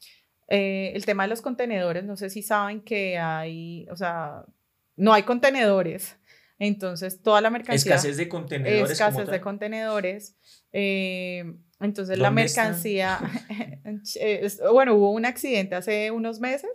eh, 0.46 0.92
el 0.94 1.04
tema 1.06 1.24
de 1.24 1.30
los 1.30 1.42
contenedores, 1.42 2.04
no 2.04 2.16
sé 2.16 2.30
si 2.30 2.44
saben 2.44 2.82
que 2.82 3.18
hay, 3.18 3.84
o 3.90 3.96
sea, 3.96 4.44
no 4.94 5.12
hay 5.12 5.24
contenedores. 5.24 6.16
Entonces, 6.60 7.22
toda 7.22 7.40
la 7.40 7.50
mercancía 7.50 7.94
Escasez 7.96 8.16
de 8.16 8.28
contenedores. 8.28 8.90
escasez 8.92 9.26
de 9.28 9.40
contenedores. 9.40 10.36
eh, 10.72 11.54
entonces, 11.80 12.18
la 12.18 12.30
mercancía, 12.30 13.18
eh, 14.20 14.48
bueno, 14.70 14.94
hubo 14.94 15.10
un 15.10 15.24
accidente 15.24 15.74
hace 15.74 16.10
unos 16.10 16.38
meses, 16.38 16.70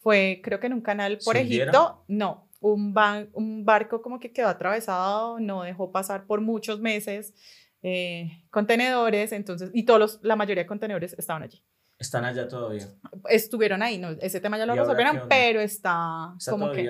fue 0.00 0.40
creo 0.44 0.60
que 0.60 0.66
en 0.66 0.74
un 0.74 0.82
canal 0.82 1.18
por. 1.24 1.36
Egipto, 1.38 2.04
no, 2.08 2.50
un, 2.60 2.94
ban- 2.94 3.30
un 3.32 3.64
barco 3.64 4.02
como 4.02 4.20
que 4.20 4.32
quedó 4.32 4.48
atravesado, 4.48 5.40
no 5.40 5.62
dejó 5.62 5.90
pasar 5.90 6.26
por 6.26 6.42
muchos 6.42 6.80
meses 6.80 7.32
eh, 7.82 8.44
contenedores, 8.50 9.32
entonces, 9.32 9.70
y 9.72 9.84
todos 9.84 9.98
los, 10.00 10.18
la 10.22 10.36
mayoría 10.36 10.64
de 10.64 10.68
contenedores 10.68 11.14
estaban 11.18 11.42
allí. 11.42 11.64
Están 11.98 12.26
allá 12.26 12.46
todavía. 12.46 12.86
Estuvieron 13.30 13.82
ahí, 13.82 13.96
no, 13.96 14.10
ese 14.20 14.40
tema 14.40 14.58
ya 14.58 14.66
lo 14.66 14.74
¿Y 14.74 14.78
ahora 14.78 14.92
qué 14.94 15.02
resolvieron, 15.04 15.28
pero 15.30 15.60
está, 15.62 16.34
Está 16.38 16.50
como 16.50 16.70
que... 16.72 16.82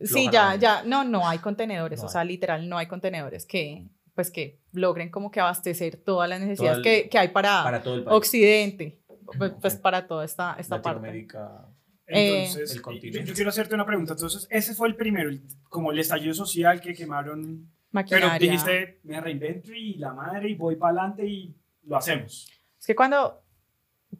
Sí, 0.00 0.28
ya, 0.32 0.54
ya, 0.56 0.82
no, 0.84 1.04
no 1.04 1.28
hay 1.28 1.38
contenedores, 1.38 1.98
No 2.00 2.04
o 2.04 2.08
hay. 2.08 2.12
sea, 2.12 2.24
literal, 2.24 2.68
no 2.68 2.78
hay 2.78 2.86
contenedores 2.86 3.44
que, 3.46 3.86
pues, 4.14 4.30
que 4.30 4.60
logren 4.72 5.10
como 5.10 5.30
que 5.30 5.40
abastecer 5.40 5.96
todas 5.96 6.28
las 6.28 6.40
necesidades 6.40 6.78
el- 6.78 6.82
que, 6.82 7.08
que 7.08 7.18
hay 7.18 7.28
para, 7.28 7.62
Para 7.62 7.82
todo 7.82 7.94
el 7.96 8.04
país. 8.04 8.16
Occidente, 8.16 8.98
pues, 9.38 9.52
pues, 9.60 9.74
Ok. 9.76 9.80
para 9.82 10.06
toda 10.06 10.24
esta, 10.24 10.56
esta 10.58 10.76
parte. 10.82 11.00
Latinoamérica. 11.00 11.66
Entonces, 12.06 12.70
El 12.72 12.76
yo, 12.78 12.82
continente. 12.82 13.28
yo 13.28 13.34
quiero 13.34 13.50
hacerte 13.50 13.74
una 13.74 13.86
pregunta. 13.86 14.14
Entonces, 14.14 14.46
ese 14.50 14.74
fue 14.74 14.88
el 14.88 14.96
primero, 14.96 15.28
el- 15.30 15.42
como 15.68 15.92
el 15.92 15.98
estallido 15.98 16.34
social 16.34 16.80
que 16.80 16.92
quemaron. 16.94 17.70
Pero 17.92 17.92
Maquinaria. 17.92 18.38
dijiste, 18.38 19.00
me 19.04 19.20
reinvento 19.20 19.72
y 19.72 19.94
la 19.94 20.12
madre 20.12 20.48
y 20.50 20.54
voy 20.54 20.76
para 20.76 20.92
adelante 21.02 21.26
y 21.26 21.54
lo 21.84 21.96
hacemos. 21.96 22.48
Es 22.78 22.86
que 22.86 22.94
cuando 22.94 23.42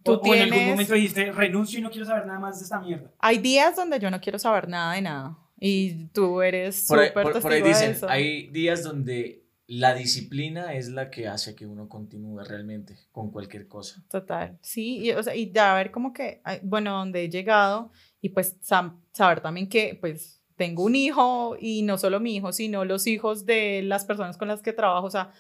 tú 0.04 0.12
O, 0.12 0.16
o 0.18 0.34
en 0.34 0.42
algún 0.42 0.50
tienes, 0.56 0.70
momento 0.70 0.94
dijiste, 0.94 1.32
renuncio 1.32 1.78
y 1.78 1.82
no 1.82 1.90
quiero 1.90 2.04
saber 2.06 2.26
nada 2.26 2.38
más 2.38 2.58
de 2.58 2.64
esta 2.64 2.80
mierda. 2.80 3.10
hay 3.18 3.38
días 3.38 3.74
donde 3.76 3.98
yo 3.98 4.10
no 4.10 4.20
quiero 4.20 4.38
saber 4.38 4.68
nada 4.68 4.94
de 4.94 5.02
nada 5.02 5.36
y 5.61 6.07
tú 6.07 6.40
eres 6.42 6.87
súper 6.87 7.12
por- 7.12 7.40
por 7.40 7.53
ahí 7.53 7.62
dicen, 7.62 7.90
eso. 7.92 8.09
hay 8.09 8.49
días 8.49 8.83
donde 8.83 9.44
la 9.66 9.94
disciplina 9.94 10.73
es 10.75 10.88
la 10.88 11.11
que 11.11 11.29
hace 11.29 11.55
que 11.55 11.64
uno 11.66 11.88
continúe 11.88 12.40
realmente 12.42 12.96
con 13.12 13.31
cualquier 13.31 13.68
cosa. 13.68 14.03
Total, 14.09 14.59
sí, 14.62 14.99
y, 14.99 15.12
o 15.12 15.23
sea, 15.23 15.37
y 15.37 15.53
ya 15.53 15.75
ver 15.75 15.92
como 15.92 16.12
que, 16.12 16.40
bueno, 16.64 16.90
donde 16.99 17.23
he 17.25 17.29
llegado 17.29 17.92
y 18.20 18.31
pues 18.31 18.57
saber 18.61 19.40
también 19.40 19.68
que 19.68 19.96
pues 20.01 20.42
tengo 20.57 20.83
un 20.85 20.94
hijo 20.96 21.57
y 21.61 21.83
no 21.83 21.99
solo 21.99 22.18
mi 22.20 22.35
hijo, 22.37 22.53
sino 22.53 22.85
los 22.85 23.07
hijos 23.07 23.46
de 23.46 23.83
las 23.83 24.05
personas 24.05 24.37
con 24.37 24.49
las 24.49 24.61
que 24.61 24.73
trabajo, 24.73 25.07
o 25.07 25.11
sea, 25.11 25.31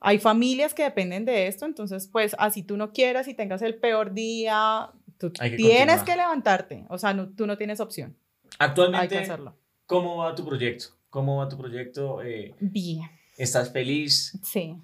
hay 0.00 0.18
familias 0.18 0.72
que 0.74 0.82
dependen 0.84 1.24
de 1.24 1.46
esto, 1.46 1.66
entonces 1.66 2.08
pues 2.08 2.34
así 2.38 2.62
tú 2.62 2.76
no 2.76 2.92
quieras 2.92 3.28
y 3.28 3.34
tengas 3.34 3.60
el 3.62 3.74
peor 3.76 4.12
día, 4.14 4.90
tú 5.18 5.30
tienes 5.30 5.58
continuar. 5.60 6.04
que 6.04 6.16
levantarte, 6.16 6.84
o 6.88 6.98
sea, 6.98 7.12
no- 7.14 7.28
tú 7.28 7.46
no 7.46 7.56
tienes 7.58 7.80
opción, 7.80 8.16
hay 8.58 8.58
que 8.58 8.64
Actualmente, 8.64 9.18
hacerlo. 9.18 9.56
¿cómo 9.86 10.16
va 10.18 10.34
tu 10.34 10.44
proyecto? 10.44 10.86
¿Cómo 11.10 11.36
va 11.38 11.48
tu 11.48 11.56
proyecto? 11.56 12.22
Eh, 12.22 12.54
Bien, 12.60 13.08
¿Estás 13.36 13.70
feliz? 13.72 14.38
sí. 14.42 14.76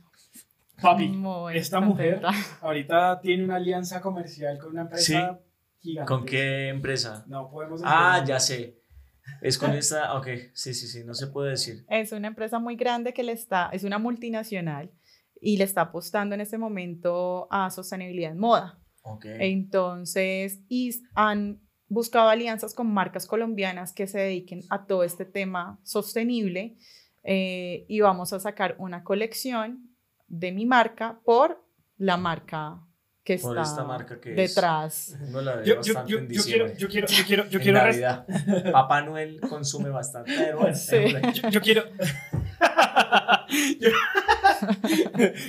Papi, 0.81 1.09
muy 1.09 1.57
esta 1.57 1.79
mujer 1.81 2.21
contenta. 2.21 2.59
ahorita 2.61 3.21
tiene 3.21 3.45
una 3.45 3.57
alianza 3.57 4.01
comercial 4.01 4.59
con 4.59 4.71
una 4.73 4.83
empresa 4.83 5.39
gigante. 5.81 6.09
¿Con 6.09 6.25
qué 6.25 6.69
empresa? 6.71 7.25
No 7.29 7.49
podemos 7.51 7.81
Ah, 7.85 8.25
ya 8.27 8.41
sé. 8.41 8.79
Es 9.41 9.57
con 9.59 9.71
esta. 9.75 10.15
Ok, 10.19 10.27
sí, 10.55 10.75
sí, 10.75 10.89
sí, 10.89 11.05
no 11.05 11.15
se 11.15 11.29
puede 11.29 11.51
decir. 11.51 11.85
Es 11.89 12.11
una 12.11 12.27
empresa 12.27 12.59
muy 12.59 12.75
grande 12.75 13.13
que 13.15 13.23
le 13.23 13.31
está, 13.31 13.69
es 13.73 13.85
una 13.85 13.99
multinacional 13.99 14.91
y 15.41 15.57
le 15.57 15.63
está 15.65 15.83
apostando 15.83 16.35
en 16.35 16.41
este 16.41 16.59
momento 16.59 17.47
a 17.53 17.71
sostenibilidad 17.71 18.33
en 18.33 18.39
moda. 18.39 18.81
Ok. 19.03 19.27
Entonces, 19.39 20.61
y 20.69 20.91
han 21.15 21.61
buscado 21.93 22.29
alianzas 22.29 22.75
con 22.75 22.93
marcas 22.93 23.27
colombianas 23.27 23.93
que 23.93 24.07
se 24.07 24.19
dediquen 24.19 24.61
a 24.71 24.87
todo 24.87 25.05
este 25.05 25.25
tema 25.25 25.79
sostenible 25.83 26.77
eh, 27.23 27.85
y 27.89 28.01
vamos 28.01 28.33
a 28.33 28.41
sacar 28.41 28.75
una 28.79 29.05
colección 29.05 29.91
de 30.27 30.53
mi 30.53 30.65
marca 30.67 31.21
por 31.25 31.63
la 31.99 32.17
marca 32.17 32.81
que 33.25 33.39
Por 33.39 33.57
está 33.57 33.71
esta 33.71 33.85
marca 33.85 34.21
que 34.21 34.31
es- 34.31 34.37
detrás. 34.55 35.17
Uno 35.29 35.43
la 35.43 35.57
ve 35.57 35.65
Yo, 35.67 35.75
yo, 35.75 35.95
bastante 35.95 36.11
yo, 36.13 36.19
en 36.19 36.29
yo 36.29 36.43
quiero, 36.43 36.65
diciembre. 36.69 36.75
yo 36.79 36.89
quiero, 36.89 37.07
yo 37.07 37.25
quiero, 37.25 37.47
yo 37.49 37.59
En 37.59 37.63
quiero, 37.63 37.79
Navidad. 37.79 38.27
Papá 38.73 39.03
Noel 39.03 39.41
consume 39.41 39.91
bastante. 39.91 40.33
Pero 40.37 40.59
bueno, 40.59 40.75
Sí. 40.75 40.97
yo, 41.43 41.49
yo 41.51 41.61
quiero, 41.61 41.85
yo, 43.79 43.91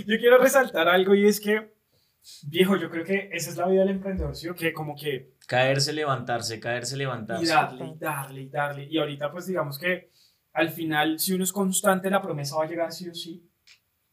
yo 0.05 0.17
quiero 0.19 0.37
resaltar 0.37 0.87
algo 0.87 1.15
y 1.15 1.25
es 1.25 1.39
que, 1.39 1.73
viejo, 2.47 2.75
yo 2.77 2.89
creo 2.89 3.03
que 3.05 3.29
esa 3.33 3.49
es 3.49 3.57
la 3.57 3.67
vida 3.67 3.81
del 3.81 3.89
emprendedor, 3.89 4.35
¿sí? 4.35 4.49
Que 4.55 4.73
como 4.73 4.95
que 4.95 5.32
Caerse, 5.47 5.93
levantarse, 5.93 6.59
caerse, 6.59 6.95
y 6.95 6.99
levantarse. 6.99 7.47
darle, 7.47 7.85
y 7.85 7.97
darle, 7.97 8.41
y 8.41 8.49
darle. 8.49 8.87
Y 8.89 8.97
ahorita, 8.97 9.31
pues 9.31 9.45
digamos 9.45 9.77
que 9.77 10.09
al 10.53 10.69
final, 10.69 11.19
si 11.19 11.33
uno 11.33 11.43
es 11.43 11.51
constante, 11.51 12.09
la 12.09 12.21
promesa 12.21 12.55
va 12.55 12.63
a 12.63 12.67
llegar 12.67 12.91
sí 12.91 13.09
o 13.09 13.15
sí. 13.15 13.49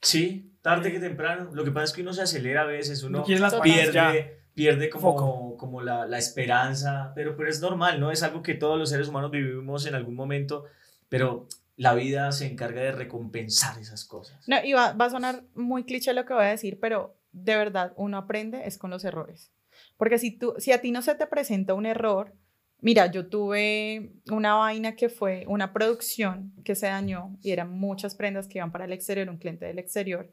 Sí, 0.00 0.56
tarde 0.62 0.90
que 0.90 0.98
temprano. 0.98 1.50
Lo 1.52 1.64
que 1.64 1.70
pasa 1.70 1.84
es 1.84 1.92
que 1.92 2.02
uno 2.02 2.12
se 2.12 2.22
acelera 2.22 2.62
a 2.62 2.66
veces, 2.66 3.02
uno 3.02 3.24
pierde, 3.62 4.44
pierde 4.54 4.88
como, 4.88 5.56
como 5.56 5.82
la, 5.82 6.06
la 6.06 6.18
esperanza, 6.18 7.12
pero, 7.14 7.36
pero 7.36 7.50
es 7.50 7.60
normal, 7.60 8.00
¿no? 8.00 8.10
Es 8.10 8.22
algo 8.22 8.42
que 8.42 8.54
todos 8.54 8.78
los 8.78 8.88
seres 8.88 9.08
humanos 9.08 9.30
vivimos 9.30 9.86
en 9.86 9.94
algún 9.94 10.14
momento, 10.14 10.64
pero 11.10 11.46
la 11.76 11.94
vida 11.94 12.32
se 12.32 12.46
encarga 12.46 12.80
de 12.80 12.92
recompensar 12.92 13.78
esas 13.78 14.06
cosas. 14.06 14.48
No, 14.48 14.56
y 14.64 14.72
va, 14.72 14.92
va 14.92 15.06
a 15.06 15.10
sonar 15.10 15.44
muy 15.54 15.84
cliché 15.84 16.14
lo 16.14 16.24
que 16.24 16.32
voy 16.32 16.44
a 16.44 16.48
decir, 16.48 16.78
pero 16.80 17.16
de 17.32 17.56
verdad 17.56 17.92
uno 17.96 18.16
aprende 18.16 18.66
es 18.66 18.78
con 18.78 18.90
los 18.90 19.04
errores. 19.04 19.52
Porque 20.00 20.18
si, 20.18 20.30
tú, 20.30 20.54
si 20.56 20.72
a 20.72 20.80
ti 20.80 20.92
no 20.92 21.02
se 21.02 21.14
te 21.14 21.26
presenta 21.26 21.74
un 21.74 21.84
error, 21.84 22.34
mira, 22.80 23.10
yo 23.10 23.28
tuve 23.28 24.14
una 24.30 24.54
vaina 24.54 24.96
que 24.96 25.10
fue 25.10 25.44
una 25.46 25.74
producción 25.74 26.54
que 26.64 26.74
se 26.74 26.86
dañó 26.86 27.36
y 27.42 27.50
eran 27.50 27.78
muchas 27.78 28.14
prendas 28.14 28.48
que 28.48 28.60
iban 28.60 28.72
para 28.72 28.86
el 28.86 28.94
exterior, 28.94 29.28
un 29.28 29.36
cliente 29.36 29.66
del 29.66 29.78
exterior, 29.78 30.32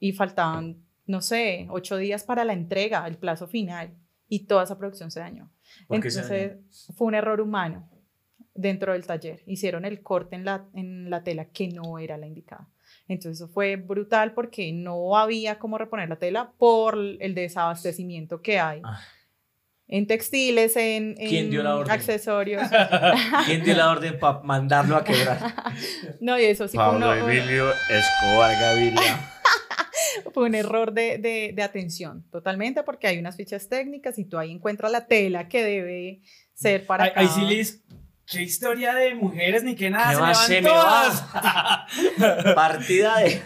y 0.00 0.10
faltaban, 0.14 0.84
no 1.06 1.20
sé, 1.20 1.68
ocho 1.70 1.96
días 1.96 2.24
para 2.24 2.44
la 2.44 2.54
entrega, 2.54 3.06
el 3.06 3.18
plazo 3.18 3.46
final, 3.46 3.94
y 4.28 4.46
toda 4.46 4.64
esa 4.64 4.76
producción 4.76 5.12
se 5.12 5.20
dañó. 5.20 5.52
¿Por 5.86 6.00
qué 6.00 6.10
se 6.10 6.18
Entonces 6.18 6.90
fue 6.96 7.06
un 7.06 7.14
error 7.14 7.40
humano 7.40 7.88
dentro 8.52 8.94
del 8.94 9.06
taller. 9.06 9.44
Hicieron 9.46 9.84
el 9.84 10.02
corte 10.02 10.34
en 10.34 10.44
la, 10.44 10.66
en 10.74 11.08
la 11.08 11.22
tela 11.22 11.44
que 11.44 11.68
no 11.68 12.00
era 12.00 12.18
la 12.18 12.26
indicada. 12.26 12.68
Entonces 13.08 13.40
eso 13.40 13.48
fue 13.52 13.76
brutal 13.76 14.32
porque 14.32 14.72
no 14.72 15.16
había 15.16 15.58
cómo 15.58 15.78
reponer 15.78 16.08
la 16.08 16.16
tela 16.16 16.52
por 16.58 16.96
el 16.96 17.34
desabastecimiento 17.34 18.40
que 18.42 18.58
hay. 18.58 18.80
Ah. 18.84 19.00
En 19.88 20.06
textiles, 20.06 20.74
en, 20.76 21.14
¿Quién 21.16 21.44
en 21.46 21.50
dio 21.50 21.62
la 21.62 21.76
orden? 21.76 21.90
accesorios. 21.92 22.62
¿Quién 23.46 23.62
dio 23.62 23.74
la 23.74 23.90
orden 23.90 24.18
para 24.18 24.38
mandarlo 24.40 24.96
a 24.96 25.04
quebrar? 25.04 25.38
No, 26.20 26.38
y 26.38 26.44
eso 26.44 26.66
sí 26.68 26.76
fue, 26.76 26.88
uno- 26.96 27.12
Escobar 27.12 28.58
Gaviria. 28.60 29.28
fue 30.32 30.44
un 30.44 30.54
error 30.54 30.92
de, 30.92 31.18
de, 31.18 31.52
de 31.54 31.62
atención, 31.62 32.24
totalmente, 32.30 32.82
porque 32.82 33.06
hay 33.06 33.18
unas 33.18 33.36
fichas 33.36 33.68
técnicas 33.68 34.18
y 34.18 34.24
tú 34.24 34.38
ahí 34.38 34.50
encuentras 34.52 34.90
la 34.92 35.06
tela 35.06 35.48
que 35.48 35.62
debe 35.62 36.22
ser 36.54 36.86
para 36.86 37.12
Ahí, 37.14 37.28
sí, 37.28 37.42
Liz, 37.42 37.82
qué 38.32 38.42
historia 38.42 38.94
de 38.94 39.14
mujeres 39.14 39.62
ni 39.62 39.74
qué 39.74 39.90
nada. 39.90 40.08
¿Qué 40.08 40.14
se 40.14 40.20
va? 40.20 40.28
me 40.28 40.34
Se 40.34 40.54
van 40.60 40.64
me 40.64 40.70
todas. 40.70 42.54
Partida 42.54 43.18
de 43.18 43.40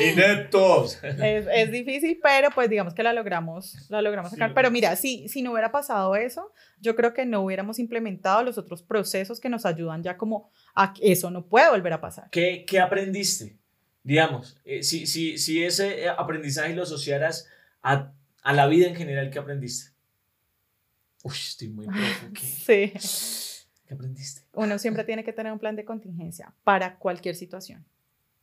ineptos. 0.12 0.98
es, 1.02 1.46
es 1.52 1.72
difícil, 1.72 2.20
pero 2.22 2.50
pues 2.50 2.68
digamos 2.68 2.94
que 2.94 3.02
la 3.02 3.12
logramos, 3.12 3.76
la 3.88 4.02
logramos 4.02 4.30
sacar. 4.30 4.54
pero 4.54 4.70
mira, 4.70 4.94
si, 4.96 5.28
si 5.28 5.42
no 5.42 5.52
hubiera 5.52 5.72
pasado 5.72 6.14
eso, 6.16 6.52
yo 6.80 6.94
creo 6.94 7.14
que 7.14 7.26
no 7.26 7.40
hubiéramos 7.40 7.78
implementado 7.78 8.42
los 8.42 8.58
otros 8.58 8.82
procesos 8.82 9.40
que 9.40 9.48
nos 9.48 9.66
ayudan 9.66 10.02
ya 10.02 10.16
como 10.16 10.50
a 10.74 10.92
que 10.92 11.12
eso 11.12 11.30
no 11.30 11.46
puede 11.46 11.70
volver 11.70 11.92
a 11.94 12.00
pasar. 12.00 12.28
¿Qué, 12.30 12.64
qué 12.66 12.80
aprendiste? 12.80 13.56
Digamos, 14.04 14.58
eh, 14.64 14.82
si, 14.82 15.06
si, 15.06 15.38
si 15.38 15.62
ese 15.62 16.04
eh, 16.04 16.08
aprendizaje 16.08 16.74
lo 16.74 16.82
asociaras 16.82 17.48
a, 17.82 18.12
a 18.42 18.52
la 18.52 18.66
vida 18.66 18.88
en 18.88 18.96
general, 18.96 19.30
¿qué 19.30 19.38
aprendiste? 19.38 19.92
Uy, 21.22 21.34
estoy 21.34 21.68
muy 21.68 21.86
profundo. 21.86 22.40
¿Qué, 22.40 22.98
Sí. 22.98 23.51
Qué 23.92 23.96
aprendiste? 23.96 24.42
Uno 24.54 24.78
siempre 24.78 25.04
tiene 25.04 25.22
que 25.24 25.32
tener 25.32 25.52
un 25.52 25.58
plan 25.58 25.76
de 25.76 25.84
contingencia 25.84 26.52
para 26.64 26.96
cualquier 26.98 27.34
situación. 27.36 27.84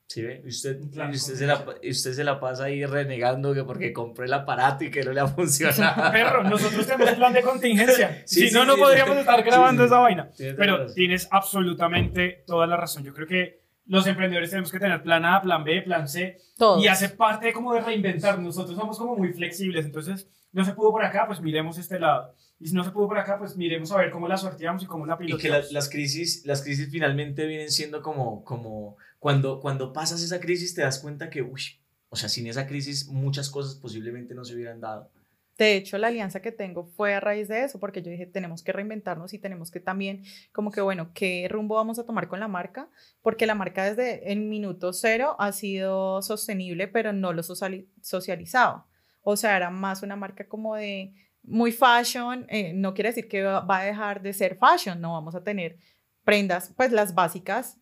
¿Sí 0.08 0.24
ve? 0.24 0.42
Y 0.44 0.48
Usted, 0.48 0.80
usted, 0.82 1.36
se 1.36 1.46
la, 1.46 1.64
usted 1.88 2.14
se 2.14 2.24
la 2.24 2.40
pasa 2.40 2.64
ahí 2.64 2.84
renegando 2.84 3.54
que 3.54 3.64
porque 3.64 3.94
compré 3.94 4.26
el 4.26 4.34
aparato 4.34 4.84
y 4.84 4.90
que 4.90 5.04
no 5.04 5.12
le 5.14 5.20
ha 5.20 5.28
funcionado. 5.38 6.12
Perro, 6.12 6.44
nosotros 6.44 6.88
tenemos 6.88 7.14
plan 7.14 7.32
de 7.34 7.42
contingencia. 7.44 8.22
Sí, 8.26 8.42
si 8.42 8.50
sí, 8.50 8.56
no, 8.56 8.66
no 8.66 8.74
sí. 8.76 8.82
podríamos 8.82 9.18
estar 9.18 9.44
grabando 9.44 9.84
Sí. 9.84 9.88
esa 9.88 10.00
vaina. 10.00 10.32
Tienes 10.36 10.56
Pero 10.56 10.92
tienes 10.94 11.28
absolutamente 11.30 12.44
toda 12.48 12.66
la 12.66 12.76
razón. 12.78 13.04
Yo 13.04 13.14
creo 13.14 13.28
que 13.28 13.60
los 13.86 14.08
emprendedores 14.08 14.50
tenemos 14.50 14.72
que 14.72 14.80
tener 14.80 15.02
plan 15.04 15.26
A, 15.26 15.42
plan 15.42 15.64
B, 15.64 15.82
plan 15.84 16.08
C. 16.08 16.38
Todo. 16.58 16.80
Y 16.82 16.88
hace 16.88 17.10
parte 17.10 17.54
como 17.54 17.74
de 17.74 17.82
reinventar. 17.82 18.40
Nosotros 18.40 18.76
somos 18.78 18.98
como 18.98 19.16
muy 19.16 19.32
flexibles. 19.34 19.86
Entonces, 19.86 20.28
no 20.52 20.66
se 20.66 20.74
pudo 20.74 20.92
por 20.92 21.04
acá, 21.04 21.26
pues 21.28 21.42
miremos 21.42 21.78
este 21.78 22.00
lado. 22.00 22.34
Y 22.60 22.68
si 22.68 22.76
no 22.76 22.84
se 22.84 22.92
pudo 22.92 23.08
por 23.08 23.18
acá, 23.20 23.38
pues 23.38 23.56
miremos 23.56 23.92
a 23.92 23.98
ver 23.98 24.12
cómo 24.12 24.28
la 24.28 24.38
sorteamos 24.38 24.84
y 24.84 24.86
cómo 24.86 25.06
la 25.06 25.14
Y 25.16 25.18
que 25.18 25.26
piloteamos. 25.26 25.68
la- 25.68 25.74
las, 25.80 25.90
crisis, 25.90 26.46
las 26.46 26.62
crisis 26.62 26.90
finalmente 26.92 27.46
vienen 27.46 27.72
siendo 27.72 28.02
como, 28.02 28.44
como 28.44 28.98
cuando, 29.20 29.60
cuando 29.60 29.94
pasas 29.94 30.22
esa 30.24 30.40
crisis 30.40 30.74
te 30.76 30.82
das 30.82 31.00
cuenta 31.00 31.30
que, 31.30 31.42
uy, 31.42 31.62
o 32.10 32.16
sea, 32.16 32.28
sin 32.30 32.48
esa 32.48 32.66
crisis 32.68 33.08
muchas 33.08 33.50
cosas 33.50 33.76
posiblemente 33.76 34.34
no 34.34 34.44
se 34.44 34.56
hubieran 34.56 34.82
dado. 34.82 35.12
De 35.58 35.76
hecho, 35.76 35.98
la 35.98 36.08
alianza 36.08 36.42
que 36.42 36.54
tengo 36.54 36.86
fue 36.86 37.14
a 37.14 37.20
raíz 37.20 37.50
de 37.50 37.66
eso, 37.66 37.82
porque 37.82 38.02
yo 38.02 38.10
dije, 38.10 38.26
tenemos 38.26 38.64
que 38.64 38.72
reinventarnos 38.72 39.34
y 39.34 39.40
tenemos 39.40 39.72
que 39.72 39.82
también, 39.82 40.24
como 40.54 40.72
que, 40.72 40.80
bueno, 40.80 41.12
¿qué 41.14 41.48
rumbo 41.52 41.76
vamos 41.76 42.00
a 42.00 42.06
tomar 42.06 42.30
con 42.30 42.40
la 42.40 42.48
marca? 42.48 42.90
Porque 43.22 43.46
la 43.46 43.56
marca 43.56 43.84
desde 43.84 44.32
el 44.32 44.40
minuto 44.40 44.94
cero 44.94 45.36
ha 45.38 45.52
sido 45.52 46.22
sostenible, 46.22 46.88
pero 46.88 47.12
no 47.12 47.34
lo 47.34 47.44
sociali- 47.44 47.90
socializaba. 48.02 48.86
O 49.22 49.36
sea, 49.36 49.58
era 49.58 49.70
más 49.70 50.02
una 50.04 50.16
marca 50.16 50.48
como 50.48 50.76
de 50.76 51.14
muy 51.44 51.72
fashion, 51.72 52.46
eh, 52.50 52.74
no 52.74 52.94
quiere 52.94 53.10
decir 53.10 53.28
que 53.28 53.44
va 53.44 53.66
a 53.80 53.84
dejar 53.84 54.22
de 54.22 54.34
ser 54.34 54.58
fashion, 54.58 55.00
no 55.02 55.14
vamos 55.14 55.36
a 55.36 55.44
tener 55.44 55.78
prendas, 56.24 56.74
pues 56.76 56.92
las 56.92 57.16
básicas 57.16 57.78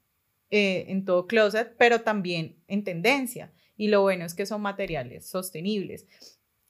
eh, 0.49 0.85
en 0.89 1.03
todo 1.05 1.27
closet, 1.27 1.75
pero 1.77 2.01
también 2.01 2.55
en 2.67 2.83
tendencia. 2.83 3.51
Y 3.75 3.89
lo 3.89 4.01
bueno 4.01 4.25
es 4.25 4.33
que 4.33 4.45
son 4.45 4.61
materiales 4.61 5.27
sostenibles. 5.29 6.07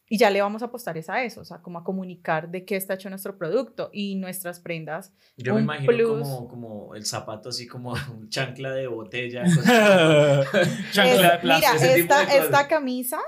Y 0.10 0.18
ya 0.18 0.30
le 0.30 0.42
vamos 0.42 0.62
a 0.62 0.66
apostar 0.68 0.98
es 0.98 1.10
a 1.10 1.22
eso, 1.24 1.42
o 1.42 1.46
sea, 1.46 1.58
como 1.62 1.80
a 1.80 1.84
comunicar 1.84 2.50
de 2.50 2.64
qué 2.64 2.78
está 2.78 2.94
hecho 2.94 3.10
nuestro 3.10 3.38
producto 3.38 3.90
y 3.92 4.16
nuestras 4.16 4.60
prendas. 4.62 5.12
Yo 5.36 5.54
me 5.54 5.62
imagino 5.62 5.92
plus. 5.92 6.22
como, 6.22 6.48
como 6.48 6.96
el 6.96 7.06
zapato 7.06 7.50
así 7.50 7.68
como 7.68 7.94
un 8.18 8.30
chancla 8.30 8.72
de 8.72 8.88
botella. 8.88 9.44
Chancla 10.92 11.04
de 11.04 11.36
Es- 11.36 11.42
plástico. 11.42 11.74
mira, 11.74 11.76
ese 11.76 11.96
tipo 12.02 12.16
de 12.16 12.22
esta, 12.24 12.24
esta 12.38 12.68
camisa, 12.68 13.20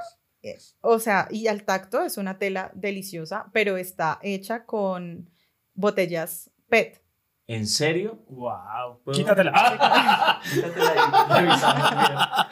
o 0.81 0.99
sea, 0.99 1.27
y 1.31 1.47
al 1.47 1.63
tacto 1.63 2.03
es 2.03 2.17
una 2.17 2.37
tela 2.37 2.71
deliciosa, 2.73 3.47
pero 3.53 3.77
está 3.77 4.19
hecha 4.21 4.65
con 4.65 5.29
botellas 5.73 6.49
PET. 6.69 7.01
¿En 7.47 7.65
serio? 7.67 8.19
Wow. 8.29 9.01
¿Puedo? 9.03 9.17
Quítatela. 9.17 10.39
Quítatela. 10.53 12.49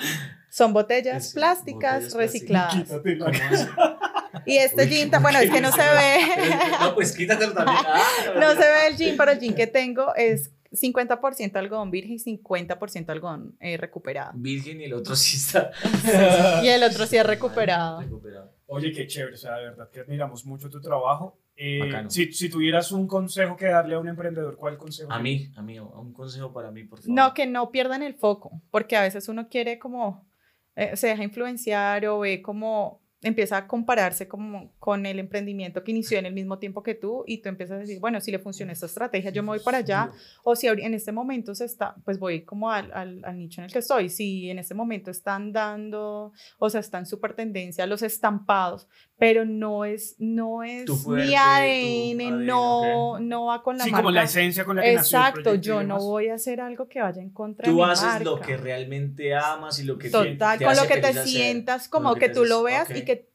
Son 0.50 0.74
botellas 0.74 1.28
Es- 1.28 1.34
plásticas 1.34 2.04
botellas 2.06 2.14
recicladas. 2.16 2.76
Y 4.46 4.58
este 4.58 4.84
Uy, 4.84 4.90
jean, 4.90 5.22
bueno, 5.22 5.40
es 5.40 5.52
que 5.52 5.62
no 5.62 5.72
se 5.72 5.82
ve, 5.82 6.20
No, 6.80 6.96
pues 6.96 7.16
quítatelo 7.16 7.54
también. 7.54 7.78
Ah, 7.86 8.04
no 8.40 8.52
se 8.52 8.60
ve 8.60 8.88
el 8.88 8.98
jean, 8.98 9.18
pero 9.18 9.32
el 9.32 9.40
jean 9.40 9.56
que 9.56 9.68
tengo 9.68 10.16
es 10.16 10.52
50% 10.72 11.56
algodón 11.56 11.92
virgen 11.92 12.14
y 12.14 12.20
50% 12.20 13.10
algodón 13.10 13.56
eh, 13.60 13.78
recuperado. 13.78 14.32
Virgen 14.36 14.82
y 14.82 14.86
el 14.86 14.94
otro 14.94 15.16
sí 15.16 15.38
está. 15.38 15.72
Y 16.64 16.68
el 16.68 16.84
otro 16.84 17.06
sí 17.06 17.18
es 17.18 17.26
recuperado. 17.26 18.02
Recuperado. 18.02 18.54
Oye, 18.68 18.92
qué 18.92 19.08
chévere, 19.08 19.34
o 19.34 19.38
sea, 19.38 19.56
de 19.58 19.64
verdad 19.66 19.90
que 19.90 20.02
admiramos 20.02 20.46
mucho 20.46 20.70
tu 20.70 20.82
trabajo. 20.82 21.40
Eh, 21.56 21.80
Bacano. 21.80 22.10
si, 22.10 22.32
si 22.34 22.50
tuvieras 22.50 22.92
un 22.92 23.08
consejo 23.08 23.56
que 23.58 23.66
darle 23.66 23.96
a 23.96 24.00
un 24.00 24.08
emprendedor, 24.08 24.58
¿cuál 24.58 24.78
consejo? 24.78 25.12
A 25.12 25.20
mí, 25.20 25.52
a 25.56 25.62
mí, 25.62 25.80
un 25.80 26.14
consejo 26.14 26.54
para 26.54 26.70
mí, 26.70 26.84
por 26.84 27.00
favor. 27.00 27.16
No, 27.16 27.34
que 27.34 27.48
no 27.48 27.72
pierdan 27.72 28.04
el 28.04 28.14
foco, 28.14 28.62
porque 28.70 28.96
a 28.96 29.02
veces 29.02 29.28
uno 29.28 29.50
quiere 29.50 29.80
como, 29.80 30.28
eh, 30.76 30.96
se 30.96 31.08
deja 31.08 31.24
influenciar 31.24 32.06
o 32.06 32.20
ve 32.20 32.42
como, 32.42 33.02
empieza 33.22 33.58
a 33.58 33.68
compararse 33.68 34.28
como 34.28 34.72
con 34.80 35.06
el 35.06 35.18
emprendimiento 35.20 35.84
que 35.84 35.92
inició 35.92 36.20
en 36.20 36.28
el 36.28 36.34
mismo 36.34 36.60
tiempo 36.60 36.84
que 36.84 36.94
tú 36.94 37.24
y 37.26 37.40
tú 37.40 37.50
empiezas 37.50 37.78
a 37.78 37.80
decir, 37.80 38.00
bueno, 38.00 38.22
si 38.22 38.32
le 38.32 38.40
funciona 38.40 38.72
esta 38.72 38.86
estrategia, 38.86 39.32
yo 39.32 39.42
me 39.42 39.50
voy 39.50 39.60
para 39.60 39.80
allá, 39.80 40.12
o 40.44 40.56
si 40.56 40.68
en 40.68 40.94
este 40.94 41.12
momento 41.12 41.56
se 41.56 41.66
está, 41.66 41.96
pues 42.06 42.20
voy 42.20 42.44
como 42.44 42.70
al, 42.70 42.92
al, 42.94 43.26
al 43.26 43.38
nicho 43.38 43.62
en 43.62 43.66
el 43.66 43.74
que 43.74 43.80
estoy, 43.80 44.10
si 44.10 44.50
en 44.50 44.60
este 44.60 44.76
momento 44.76 45.10
están 45.10 45.52
dando, 45.52 46.32
o 46.60 46.70
sea, 46.70 46.80
están 46.80 47.06
súper 47.06 47.34
tendencia 47.34 47.88
los 47.88 48.04
estampados, 48.04 48.88
pero 49.20 49.46
no 49.46 49.84
es, 49.84 50.16
no 50.20 50.62
es 50.64 50.88
mi 51.08 51.34
ADN, 51.36 52.22
ADN, 52.22 52.46
no, 52.46 53.12
ok. 53.14 53.20
no 53.22 53.46
va 53.46 53.64
con 53.64 53.78
la 53.78 53.84
sí, 53.84 53.90
marca. 53.92 54.04
como 54.04 54.12
la 54.14 54.24
esencia 54.24 54.64
con 54.64 54.76
la 54.76 54.84
que 54.84 54.94
nació 54.94 55.18
el 55.18 55.24
Exacto, 55.24 55.42
proyecto 55.44 55.56
y 55.56 55.68
yo 55.68 55.76
no 55.76 55.96
demás. 55.96 56.04
voy 56.04 56.28
a 56.30 56.36
hacer 56.36 56.62
algo 56.62 56.88
que 56.88 57.02
vaya 57.02 57.22
en 57.22 57.32
contra 57.32 57.66
de 57.68 57.72
Tú 57.72 57.78
mi 57.84 57.90
haces 57.92 58.04
marca. 58.06 58.24
lo 58.24 58.40
que 58.40 58.58
realmente 58.58 59.34
amas 59.36 59.80
y 59.80 59.84
lo 59.86 59.98
que 59.98 60.10
Total, 60.12 60.60
te 60.60 60.66
con 60.66 60.76
lo 60.76 60.82
hace 60.82 60.94
que 60.94 61.02
te 61.02 61.14
sientas, 61.26 61.90
como 61.90 62.10
lo 62.10 62.16
que, 62.16 62.28
te 62.30 62.36
tú 62.36 62.46
lo 62.46 62.66
haces- 62.68 62.90
veas 62.90 62.90
y 62.92 63.00
ok. 63.02 63.06
que 63.06 63.30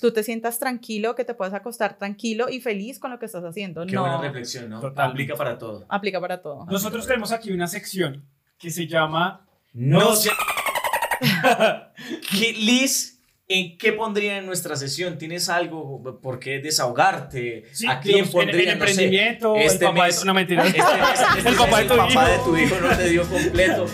tú 0.00 0.12
te 0.12 0.22
sientas 0.22 0.58
tranquilo, 0.58 1.14
que 1.14 1.24
te 1.24 1.34
puedas 1.34 1.54
acostar 1.54 1.98
tranquilo 1.98 2.48
y 2.48 2.60
feliz 2.60 2.98
con 2.98 3.10
lo 3.12 3.18
que 3.20 3.26
estás 3.26 3.44
haciendo. 3.44 3.86
Qué 3.86 3.92
no, 3.94 4.02
buena 4.02 4.20
reflexión, 4.20 4.68
¿no? 4.68 4.80
Total. 4.80 5.10
Aplica 5.10 5.34
para 5.36 5.56
todo. 5.58 5.86
aplica 5.88 6.20
para 6.20 6.42
todo. 6.42 6.66
Nosotros 6.66 7.06
tenemos 7.06 7.30
aquí 7.32 7.52
una 7.52 7.66
sección 7.68 8.24
que 8.58 8.70
se 8.70 8.86
llama 8.88 9.46
No 9.72 10.14
se... 10.16 10.30
que 12.30 12.52
Liz 12.58 13.17
¿En 13.50 13.78
qué 13.78 13.92
pondría 13.94 14.36
en 14.36 14.44
nuestra 14.46 14.76
sesión? 14.76 15.16
¿Tienes 15.16 15.48
algo 15.48 16.20
por 16.20 16.38
qué 16.38 16.58
desahogarte? 16.58 17.64
Sí, 17.72 17.86
¿A 17.86 17.98
quién 17.98 18.16
digamos, 18.16 18.34
en- 18.34 18.40
pondría? 18.40 18.72
en 18.72 18.78
No 18.78 18.84
sé, 18.84 18.90
emprendimiento, 18.90 19.56
el 19.56 19.62
este 19.62 19.84
papá 19.86 20.02
de- 20.02 20.06
mes- 20.08 20.24
no, 20.26 20.34
mentira. 20.34 20.62
Este 20.66 20.78
mes, 20.82 21.20
este 21.20 21.38
El 21.38 21.44
mes 21.44 21.54
papá 21.56 21.78
de 21.78 21.84
tu 21.88 21.96
papá 21.96 22.10
hijo. 22.12 22.26
de 22.26 22.38
tu 22.44 22.56
hijo 22.58 22.80
no 22.86 22.96
te 22.96 23.08
dio 23.08 23.28
completo. 23.28 23.86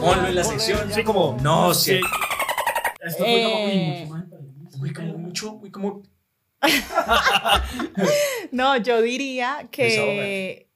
Ponlo 0.00 0.26
en 0.28 0.34
la 0.34 0.42
sección. 0.44 0.92
Sí, 0.92 1.04
como. 1.04 1.36
No, 1.40 1.72
Sí. 1.72 1.92
sí. 1.92 2.00
Esto 3.06 3.24
fue 3.24 3.42
como. 3.44 3.64
uy, 3.64 3.70
Eh, 3.70 4.00
mucho 4.00 4.12
más 4.12 4.22
emprendimiento. 4.24 4.78
Muy 4.78 4.92
como 4.92 5.18
mucho, 5.18 5.54
muy 5.54 5.70
como. 5.70 6.02
No, 8.50 8.76
yo 8.78 9.02
diría 9.02 9.68
que 9.70 10.68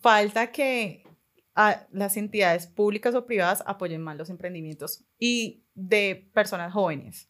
falta 0.00 0.52
que 0.52 1.04
ah, 1.54 1.82
las 1.92 2.16
entidades 2.16 2.66
públicas 2.66 3.14
o 3.14 3.26
privadas 3.26 3.62
apoyen 3.66 4.00
más 4.02 4.16
los 4.16 4.30
emprendimientos 4.30 5.04
y 5.18 5.64
de 5.76 6.28
personas 6.34 6.72
jóvenes. 6.72 7.28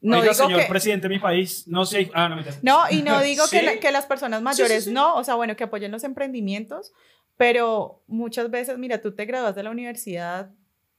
No 0.00 0.14
Oiga, 0.18 0.22
digo 0.32 0.34
señor 0.34 0.60
que, 0.62 0.66
presidente 0.66 1.08
de 1.08 1.14
mi 1.14 1.20
país, 1.20 1.66
no 1.68 1.84
sé. 1.84 2.10
Ah, 2.14 2.28
no, 2.62 2.84
y 2.90 3.02
no 3.02 3.20
digo 3.22 3.44
que, 3.50 3.60
Sí. 3.60 3.64
la- 3.64 3.78
que 3.80 3.92
las 3.92 4.06
personas 4.06 4.42
mayores 4.42 4.84
sí, 4.84 4.90
sí. 4.90 4.94
no, 4.94 5.14
o 5.16 5.22
sea, 5.24 5.34
bueno, 5.34 5.54
que 5.56 5.64
apoyen 5.64 5.90
los 5.92 6.02
emprendimientos, 6.04 6.92
pero 7.36 8.02
muchas 8.06 8.50
veces, 8.50 8.78
mira, 8.78 9.00
tú 9.00 9.14
te 9.14 9.24
gradúas 9.26 9.54
de 9.54 9.62
la 9.62 9.70
universidad 9.70 10.50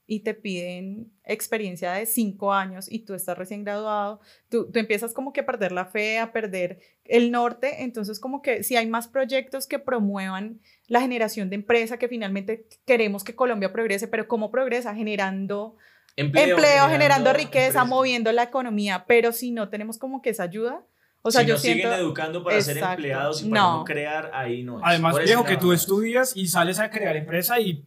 y 0.06 0.20
te 0.20 0.34
piden 0.34 1.12
experiencia 1.24 1.92
de 1.92 2.04
cinco 2.04 2.52
años 2.52 2.90
y 2.90 3.00
tú 3.04 3.14
estás 3.14 3.38
recién 3.38 3.62
graduado, 3.64 4.20
tú, 4.48 4.70
tú 4.70 4.78
empiezas 4.80 5.14
como 5.14 5.32
que 5.32 5.40
a 5.40 5.46
perder 5.46 5.70
la 5.72 5.86
fe, 5.86 6.18
a 6.18 6.32
perder 6.32 6.80
el 7.04 7.30
norte, 7.30 7.82
entonces 7.84 8.18
como 8.20 8.42
que 8.42 8.62
si 8.64 8.76
hay 8.76 8.86
más 8.86 9.06
proyectos 9.08 9.66
que 9.66 9.78
promuevan 9.78 10.60
la 10.88 11.00
generación 11.00 11.48
de 11.48 11.56
empresa, 11.56 11.96
que 11.98 12.08
finalmente 12.08 12.66
queremos 12.86 13.22
que 13.24 13.34
Colombia 13.36 13.72
progrese, 13.72 14.08
pero 14.08 14.26
¿cómo 14.28 14.50
progresa? 14.50 14.94
Generando 14.94 15.76
empleo, 16.20 16.88
generando, 16.88 17.32
riqueza, 17.32 17.66
empresas. 17.66 17.86
moviendo 17.88 18.32
la 18.32 18.44
economía, 18.44 19.04
pero 19.06 19.32
si 19.32 19.50
no 19.50 19.68
tenemos 19.68 19.98
como 19.98 20.22
que 20.22 20.30
esa 20.30 20.44
ayuda, 20.44 20.82
o 21.22 21.30
sea, 21.30 21.42
si 21.42 21.48
yo 21.48 21.54
nos 21.54 21.62
siento... 21.62 21.88
siguen 21.88 22.00
educando 22.00 22.42
para 22.42 22.60
ser 22.60 22.76
Exacto. 22.78 22.94
empleados 22.96 23.42
y 23.42 23.48
para 23.50 23.60
no. 23.62 23.76
No. 23.78 23.84
crear, 23.84 24.30
ahí 24.34 24.62
no 24.62 24.78
es. 24.78 24.82
Además, 24.86 25.12
Por 25.14 25.24
viejo, 25.24 25.44
que 25.44 25.56
tú 25.56 25.72
estudias 25.72 26.36
y 26.36 26.46
sales 26.48 26.78
a 26.78 26.90
crear 26.90 27.16
empresa 27.16 27.58
y. 27.60 27.84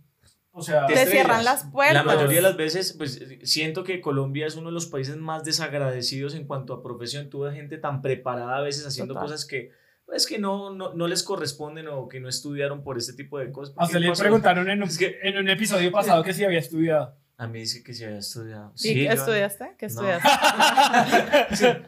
O 0.51 0.61
sea. 0.61 0.85
Te 0.85 0.93
Te 0.93 1.05
cierran 1.07 1.43
las 1.43 1.63
puertas. 1.65 1.95
La 1.95 2.03
mayoría 2.03 2.35
de 2.37 2.41
las 2.43 2.55
veces, 2.57 2.93
pues 2.95 3.19
siento 3.43 3.83
que 3.83 4.01
Colombia 4.01 4.45
es 4.45 4.55
uno 4.55 4.67
de 4.67 4.73
los 4.73 4.85
países 4.85 5.17
más 5.17 5.43
desagradecidos 5.43 6.35
en 6.35 6.45
cuanto 6.45 6.73
a 6.73 6.83
profesión. 6.83 7.29
Tuve 7.31 7.53
gente 7.53 7.79
tan 7.79 8.03
preparada 8.03 8.57
a 8.57 8.61
veces 8.61 8.85
haciendo 8.85 9.15
Total. 9.15 9.29
cosas 9.29 9.45
que, 9.47 9.71
pues, 10.05 10.27
que 10.27 10.37
no, 10.37 10.69
no, 10.75 10.93
no 10.93 11.07
les 11.07 11.23
corresponden 11.23 11.87
o 11.87 12.07
que 12.07 12.19
no 12.19 12.29
estudiaron 12.29 12.83
por 12.83 12.99
este 12.99 13.13
tipo 13.13 13.39
de 13.39 13.51
cosas. 13.51 13.73
A 13.79 13.85
usted 13.85 13.95
¿Qué 13.97 14.01
le 14.01 14.09
pasó? 14.09 14.21
preguntaron 14.21 14.69
en 14.69 14.77
un, 14.83 14.89
Es 14.89 14.99
que- 14.99 15.17
en 15.23 15.39
un 15.39 15.49
episodio 15.49 15.91
pasado 15.91 16.21
que 16.23 16.33
si 16.33 16.43
había 16.43 16.59
estudiado. 16.59 17.17
A 17.37 17.47
mí 17.47 17.59
dice 17.59 17.83
que 17.83 17.93
se 17.93 18.05
había 18.05 18.19
estudiado. 18.19 18.71
¿Y 18.75 18.79
Sí, 18.79 18.93
qué 18.93 19.05
yo- 19.05 19.11
estudiaste? 19.11 19.71
¿Qué 19.77 19.87
No. 19.87 19.89
estudiaste? 19.89 20.29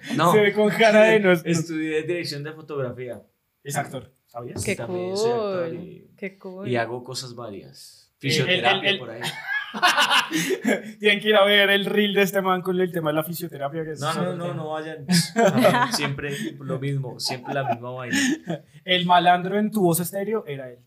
No, 0.16 0.32
Se 0.32 0.40
ve 0.42 0.54
con 0.54 0.70
cara 0.70 1.04
de 1.04 1.20
no. 1.20 1.32
estudié 1.32 2.02
dirección 2.04 2.44
de 2.44 2.52
fotografía. 2.54 3.22
Es 3.64 3.76
actor, 3.78 4.12
¿sabías? 4.28 4.64
Qué 4.64 4.76
También 4.76 5.16
soy 5.16 5.32
actor 5.32 5.70
cool. 5.70 5.76
y- 5.80 6.12
Qué 6.18 6.38
cool. 6.38 6.68
Y 6.68 6.76
hago 6.76 7.04
cosas 7.04 7.36
varias. 7.36 8.12
el- 8.22 8.32
Fisioterapia 8.32 8.90
el- 8.90 8.98
por 9.00 9.10
ahí. 9.12 9.22
Tienen 11.00 11.20
que 11.20 11.30
ir 11.30 11.36
a 11.36 11.44
ver 11.44 11.70
el 11.70 11.86
reel 11.86 12.14
de 12.14 12.22
este 12.22 12.42
man 12.42 12.62
con 12.62 12.80
el 12.80 12.92
tema 12.92 13.10
de 13.12 13.16
la 13.16 13.24
fisioterapia. 13.24 13.84
Que 13.84 13.92
es 13.92 14.00
No, 14.00 14.14
no, 14.14 14.36
no, 14.36 14.54
no 14.54 14.70
vayan. 14.70 15.06
Siempre 15.94 16.32
lo 16.60 16.80
mismo, 16.80 17.20
siempre 17.20 17.54
la 17.54 17.66
misma 17.66 17.92
vaina. 17.92 18.18
El 18.84 19.06
malandro 19.06 19.60
en 19.60 19.70
tu 19.72 19.82
voz 19.82 20.00
estéreo 20.00 20.46
era 20.48 20.70
él. 20.72 20.80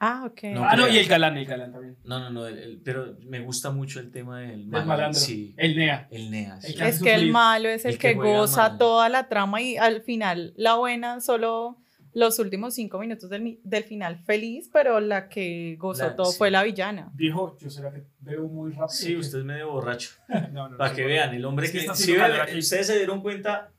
Ah, 0.00 0.24
ok. 0.26 0.42
No, 0.54 0.64
ah, 0.64 0.76
no, 0.76 0.88
y 0.88 0.96
el 0.98 1.06
galán, 1.08 1.36
el 1.36 1.44
galán 1.46 1.72
también. 1.72 1.96
No, 2.04 2.20
no, 2.20 2.30
no, 2.30 2.46
el- 2.46 2.58
el- 2.58 2.80
pero 2.84 3.16
me 3.22 3.40
gusta 3.40 3.70
mucho 3.70 3.98
el 3.98 4.10
tema 4.12 4.40
del 4.40 4.60
El 4.62 4.66
malandro. 4.68 5.14
Sí, 5.18 5.54
El 5.56 5.76
NEA. 5.76 6.06
el 6.10 6.30
NEA. 6.30 6.60
sí. 6.60 6.68
El 6.72 6.78
que- 6.78 6.88
es 6.88 7.02
que 7.02 7.14
el 7.14 7.30
malo 7.32 7.68
es 7.68 7.84
el, 7.84 7.92
El 7.92 7.98
que 7.98 8.08
que, 8.10 8.14
goza 8.14 8.68
mal. 8.70 8.78
toda 8.78 9.08
la 9.08 9.28
trama 9.28 9.60
y 9.60 9.76
al 9.76 10.02
final 10.02 10.52
la 10.56 10.74
buena 10.76 11.20
solo 11.20 11.78
los 12.14 12.38
últimos 12.38 12.74
cinco 12.74 12.98
minutos 12.98 13.28
del, 13.28 13.60
del 13.64 13.84
final 13.84 14.18
feliz, 14.24 14.70
pero 14.72 14.98
la 15.00 15.28
que 15.28 15.76
gozó 15.78 16.04
La- 16.06 16.16
todo 16.16 16.30
sí. 16.32 16.38
fue 16.38 16.50
la 16.50 16.62
villana. 16.62 17.10
Viejo, 17.14 17.56
yo 17.60 17.68
será 17.68 17.92
que 17.92 18.04
veo 18.20 18.46
muy 18.48 18.70
rápido. 18.70 18.88
Sí, 18.88 19.16
usted 19.16 19.40
es 19.40 19.44
medio 19.44 19.70
borracho. 19.72 20.10
No, 20.52 20.68
no, 20.68 20.76
Para 20.78 20.90
no, 20.90 20.96
que 20.96 21.02
no. 21.02 21.08
vean, 21.08 21.34
el 21.34 21.44
hombre 21.44 21.66
Es 21.66 21.72
que 21.72 21.80
que... 21.80 22.16
calor 22.16 22.40
aquí. 22.42 22.58
ustedes 22.58 22.86
se 22.86 22.96
dieron 22.96 23.20
cuenta... 23.20 23.72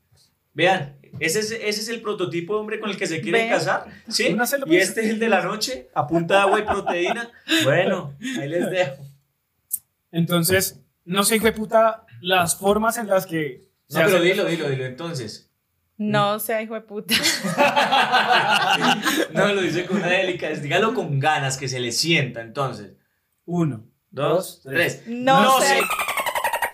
Vean, 0.60 0.94
ese 1.20 1.40
es, 1.40 1.50
ese 1.52 1.80
es 1.80 1.88
el 1.88 2.02
prototipo 2.02 2.52
de 2.52 2.60
hombre 2.60 2.80
con 2.80 2.90
el 2.90 2.98
que 2.98 3.06
se 3.06 3.22
quieren 3.22 3.48
Ve. 3.48 3.54
casar, 3.54 3.86
¿sí? 4.08 4.36
Y 4.66 4.76
este 4.76 5.00
es 5.00 5.08
el 5.08 5.18
de 5.18 5.30
la 5.30 5.42
noche, 5.42 5.88
a 5.94 6.06
punta 6.06 6.34
de 6.34 6.40
agua 6.42 6.58
y 6.58 6.62
proteína. 6.64 7.30
Bueno, 7.64 8.12
ahí 8.38 8.46
les 8.46 8.70
dejo. 8.70 9.02
Entonces, 10.12 10.78
no 11.06 11.24
sé, 11.24 11.36
hijo 11.36 11.46
de 11.46 11.52
puta, 11.52 12.04
las 12.20 12.56
formas 12.56 12.98
en 12.98 13.06
las 13.06 13.24
que. 13.24 13.70
No, 13.88 14.00
pero 14.04 14.20
dilo, 14.20 14.44
dilo, 14.44 14.68
dilo. 14.68 14.84
Entonces, 14.84 15.50
No 15.96 16.38
sea 16.38 16.60
hijo 16.60 16.74
de 16.74 16.82
puta. 16.82 17.14
no 19.32 19.54
lo 19.54 19.62
dice 19.62 19.86
con 19.86 19.96
una 19.96 20.08
delicadeza, 20.08 20.60
dígalo 20.60 20.92
con 20.92 21.18
ganas, 21.18 21.56
que 21.56 21.68
se 21.68 21.80
le 21.80 21.90
sienta. 21.90 22.42
Entonces, 22.42 22.92
Uno. 23.46 23.86
dos, 24.10 24.60
tres. 24.62 25.04
No, 25.06 25.42
No. 25.42 25.58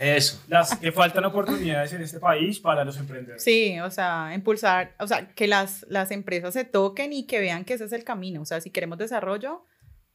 Eso. 0.01 0.43
Las 0.49 0.77
que 0.77 0.93
faltan 0.93 1.25
oportunidades 1.25 1.93
en 1.93 2.03
este 2.03 2.21
país 2.21 2.61
para 2.61 2.85
los 2.85 2.97
emprendedores. 2.97 3.43
Sí, 3.43 3.79
o 3.81 3.91
sea, 3.91 4.33
impulsar, 4.35 4.95
o 4.99 5.07
sea, 5.07 5.29
que 5.29 5.47
las, 5.47 5.87
las 5.89 6.11
empresas 6.11 6.55
se 6.55 6.65
toquen 6.65 7.13
y 7.13 7.27
que 7.27 7.41
vean 7.41 7.65
que 7.65 7.75
ese 7.75 7.85
es 7.85 7.93
el 7.93 8.05
camino. 8.05 8.43
O 8.43 8.45
sea, 8.45 8.61
si 8.61 8.71
queremos 8.71 8.99
desarrollo, 8.99 9.65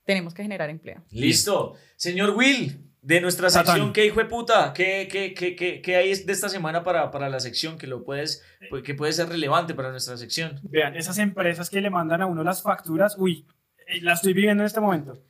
tenemos 0.05 0.33
que 0.33 0.43
generar 0.43 0.69
empleo. 0.69 1.03
Listo. 1.11 1.75
Señor 1.95 2.31
Will, 2.31 2.91
de 3.01 3.21
nuestra 3.21 3.49
Satán. 3.49 3.75
sección, 3.75 3.93
¿qué 3.93 4.05
hijo 4.05 4.19
de 4.19 4.25
puta? 4.25 4.73
¿Qué, 4.73 5.07
qué, 5.11 5.33
qué, 5.33 5.55
qué, 5.55 5.81
qué 5.81 5.95
hay 5.95 6.13
de 6.13 6.33
esta 6.33 6.49
semana 6.49 6.83
para, 6.83 7.09
para 7.11 7.29
la 7.29 7.39
sección 7.39 7.77
que, 7.77 7.87
lo 7.87 8.03
puedes, 8.03 8.43
pues, 8.69 8.83
que 8.83 8.93
puede 8.93 9.11
ser 9.13 9.29
relevante 9.29 9.73
para 9.73 9.89
nuestra 9.89 10.17
sección? 10.17 10.59
Vean, 10.63 10.95
esas 10.95 11.17
empresas 11.17 11.69
que 11.69 11.81
le 11.81 11.89
mandan 11.89 12.21
a 12.21 12.27
uno 12.27 12.43
las 12.43 12.61
facturas, 12.61 13.15
uy, 13.17 13.47
eh, 13.87 14.01
la 14.01 14.13
estoy 14.13 14.33
viviendo 14.33 14.63
en 14.63 14.67
este 14.67 14.79
momento. 14.79 15.23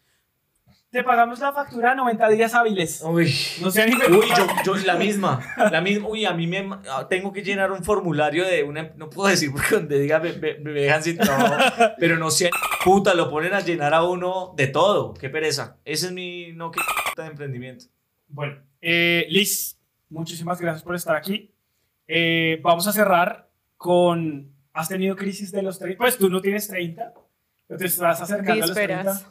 Te 0.91 1.03
pagamos 1.05 1.39
la 1.39 1.53
factura 1.53 1.93
a 1.93 1.95
90 1.95 2.27
días 2.27 2.53
hábiles. 2.53 3.01
Uy. 3.01 3.33
No 3.61 3.71
de 3.71 3.85
Uy, 4.09 4.25
yo, 4.37 4.45
yo 4.65 4.75
la 4.85 4.95
misma, 4.95 5.39
la 5.71 5.79
misma, 5.79 6.09
uy, 6.09 6.25
a 6.25 6.33
mí 6.33 6.47
me 6.47 6.69
ah, 6.89 7.07
tengo 7.09 7.31
que 7.31 7.41
llenar 7.43 7.71
un 7.71 7.81
formulario 7.81 8.45
de 8.45 8.61
una, 8.63 8.91
no 8.97 9.09
puedo 9.09 9.29
decir 9.29 9.53
porque 9.53 9.75
donde 9.75 9.99
diga 9.99 10.19
me, 10.19 10.33
me- 10.33 10.55
me 10.59 10.71
dejan 10.71 11.01
sin 11.01 11.17
trabajo, 11.17 11.55
pero 11.97 12.17
no 12.17 12.29
sé, 12.29 12.49
puta, 12.83 13.13
lo 13.13 13.29
ponen 13.29 13.53
a 13.53 13.61
llenar 13.61 13.93
a 13.93 14.03
uno 14.03 14.53
de 14.57 14.67
todo, 14.67 15.13
qué 15.13 15.29
pereza, 15.29 15.77
ese 15.85 16.07
es 16.07 16.11
mi, 16.11 16.51
no, 16.51 16.71
qué 16.71 16.81
puta 17.09 17.23
de 17.23 17.29
emprendimiento. 17.29 17.85
Bueno, 18.27 18.61
eh, 18.81 19.27
Liz, 19.29 19.79
muchísimas 20.09 20.59
gracias 20.59 20.83
por 20.83 20.95
estar 20.95 21.15
aquí. 21.15 21.53
Eh, 22.05 22.59
vamos 22.63 22.85
a 22.87 22.91
cerrar 22.91 23.49
con. 23.77 24.51
¿Has 24.73 24.89
tenido 24.89 25.15
crisis 25.15 25.53
de 25.53 25.61
los 25.61 25.79
30? 25.79 25.97
Pues 25.97 26.17
tú 26.17 26.29
no 26.29 26.41
tienes 26.41 26.67
30, 26.67 27.13
pero 27.67 27.77
te 27.77 27.85
estás 27.85 28.19
acercando 28.21 28.63
a 28.63 28.67
los 28.67 28.73
30. 28.73 29.21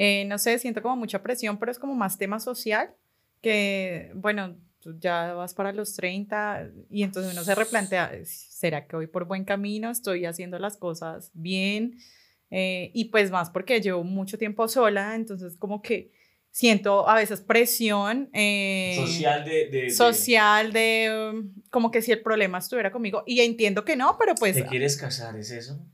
Eh, 0.00 0.24
no 0.26 0.38
sé, 0.38 0.56
siento 0.60 0.80
como 0.80 0.94
mucha 0.96 1.22
presión, 1.24 1.58
pero 1.58 1.72
es 1.72 1.78
como 1.80 1.94
más 1.96 2.18
tema 2.18 2.38
social, 2.38 2.94
que, 3.42 4.12
bueno, 4.14 4.56
tú 4.80 4.96
ya 5.00 5.32
vas 5.34 5.54
para 5.54 5.72
los 5.72 5.94
30 5.96 6.70
y 6.88 7.02
entonces 7.02 7.32
uno 7.32 7.42
se 7.42 7.54
replantea, 7.56 8.12
¿será 8.24 8.86
que 8.86 8.94
voy 8.94 9.08
por 9.08 9.24
buen 9.26 9.44
camino? 9.44 9.90
¿Estoy 9.90 10.24
haciendo 10.24 10.58
las 10.60 10.76
cosas 10.76 11.32
bien? 11.34 11.98
Eh, 12.50 12.92
y 12.94 13.06
pues 13.06 13.32
más 13.32 13.50
porque 13.50 13.80
llevo 13.80 14.04
mucho 14.04 14.38
tiempo 14.38 14.68
sola, 14.68 15.16
entonces 15.16 15.56
como 15.56 15.82
que 15.82 16.12
siento 16.52 17.08
a 17.08 17.16
veces 17.16 17.40
presión. 17.40 18.30
eh, 18.32 18.94
Social 18.96 19.44
de, 19.44 19.50
de- 19.68 19.82
de- 19.82 19.90
social 19.90 20.72
de 20.72 21.30
um, 21.34 21.52
como 21.70 21.90
que 21.90 22.02
si 22.02 22.12
el 22.12 22.22
problema 22.22 22.58
estuviera 22.58 22.92
conmigo 22.92 23.24
y 23.26 23.40
entiendo 23.40 23.84
que 23.84 23.96
no, 23.96 24.16
pero 24.16 24.34
pues 24.36 24.54
¿Te 24.54 24.64
quieres 24.64 24.96
casar? 24.96 25.36
¿Es 25.36 25.50
eso? 25.50 25.84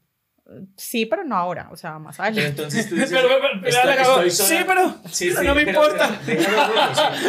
Sí, 0.77 1.07
pero 1.07 1.25
no 1.25 1.37
ahora, 1.37 1.69
o 1.71 1.77
sea, 1.77 1.99
más 1.99 2.17
Pero 2.17 2.29
adelante. 2.29 2.49
entonces 2.63 2.89
tú 2.89 2.95
dices, 2.97 3.11
Pero, 3.11 3.29
pero, 3.29 3.61
pero, 3.63 3.69
estoy- 3.69 4.29
estoy 4.29 4.31
sola. 4.31 4.49
Sí, 4.49 4.65
pero. 4.67 4.95
Sí, 5.11 5.25
Pero 5.29 5.41
sí, 5.41 5.47
no 5.47 5.55
me 5.55 5.65
pero- 5.65 5.83
importa. 5.83 6.21
pero 6.27 6.43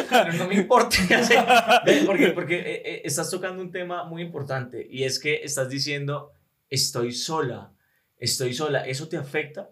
pero 0.09 0.33
no 0.33 0.47
me 0.47 0.55
importa. 0.55 0.97
Porque, 2.05 2.27
porque 2.29 2.55
eh, 2.59 2.81
eh, 2.85 3.01
estás 3.05 3.29
tocando 3.29 3.61
un 3.61 3.71
tema 3.71 4.03
muy 4.05 4.21
importante 4.21 4.85
y 4.89 5.03
es 5.03 5.19
que 5.19 5.41
estás 5.43 5.69
diciendo, 5.69 6.31
estoy 6.69 7.11
sola, 7.11 7.71
estoy 8.17 8.53
sola. 8.53 8.85
¿Eso 8.85 9.07
te 9.07 9.17
afecta? 9.17 9.69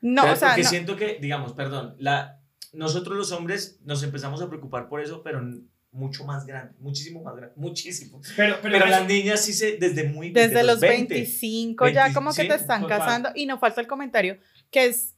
No, 0.00 0.22
Pero 0.22 0.34
o 0.34 0.36
sea, 0.36 0.48
porque 0.50 0.62
no. 0.62 0.68
siento 0.68 0.96
que, 0.96 1.18
digamos, 1.20 1.52
perdón, 1.52 1.94
la, 1.98 2.40
nosotros 2.72 3.16
los 3.16 3.32
hombres 3.32 3.80
nos 3.84 4.02
empezamos 4.02 4.40
a 4.42 4.48
preocupar 4.48 4.88
por 4.88 5.00
eso, 5.00 5.22
pero 5.22 5.40
mucho 5.92 6.24
más 6.24 6.46
grande, 6.46 6.72
muchísimo 6.78 7.22
más 7.22 7.36
grande, 7.36 7.54
muchísimo. 7.56 8.20
Pero, 8.36 8.58
pero, 8.62 8.74
Pero 8.74 8.86
las 8.86 9.06
niñas 9.06 9.44
sí 9.44 9.52
se, 9.52 9.76
desde 9.76 10.04
muy... 10.04 10.30
desde 10.30 10.62
los 10.62 10.80
20. 10.80 11.14
25 11.14 11.88
ya 11.88 12.04
20, 12.04 12.14
como 12.14 12.30
que 12.30 12.42
sí, 12.42 12.48
te 12.48 12.54
están 12.54 12.82
total. 12.82 12.98
casando 12.98 13.30
y 13.34 13.46
no 13.46 13.58
falta 13.58 13.80
el 13.80 13.86
comentario 13.86 14.38
que 14.70 14.86
es 14.86 15.14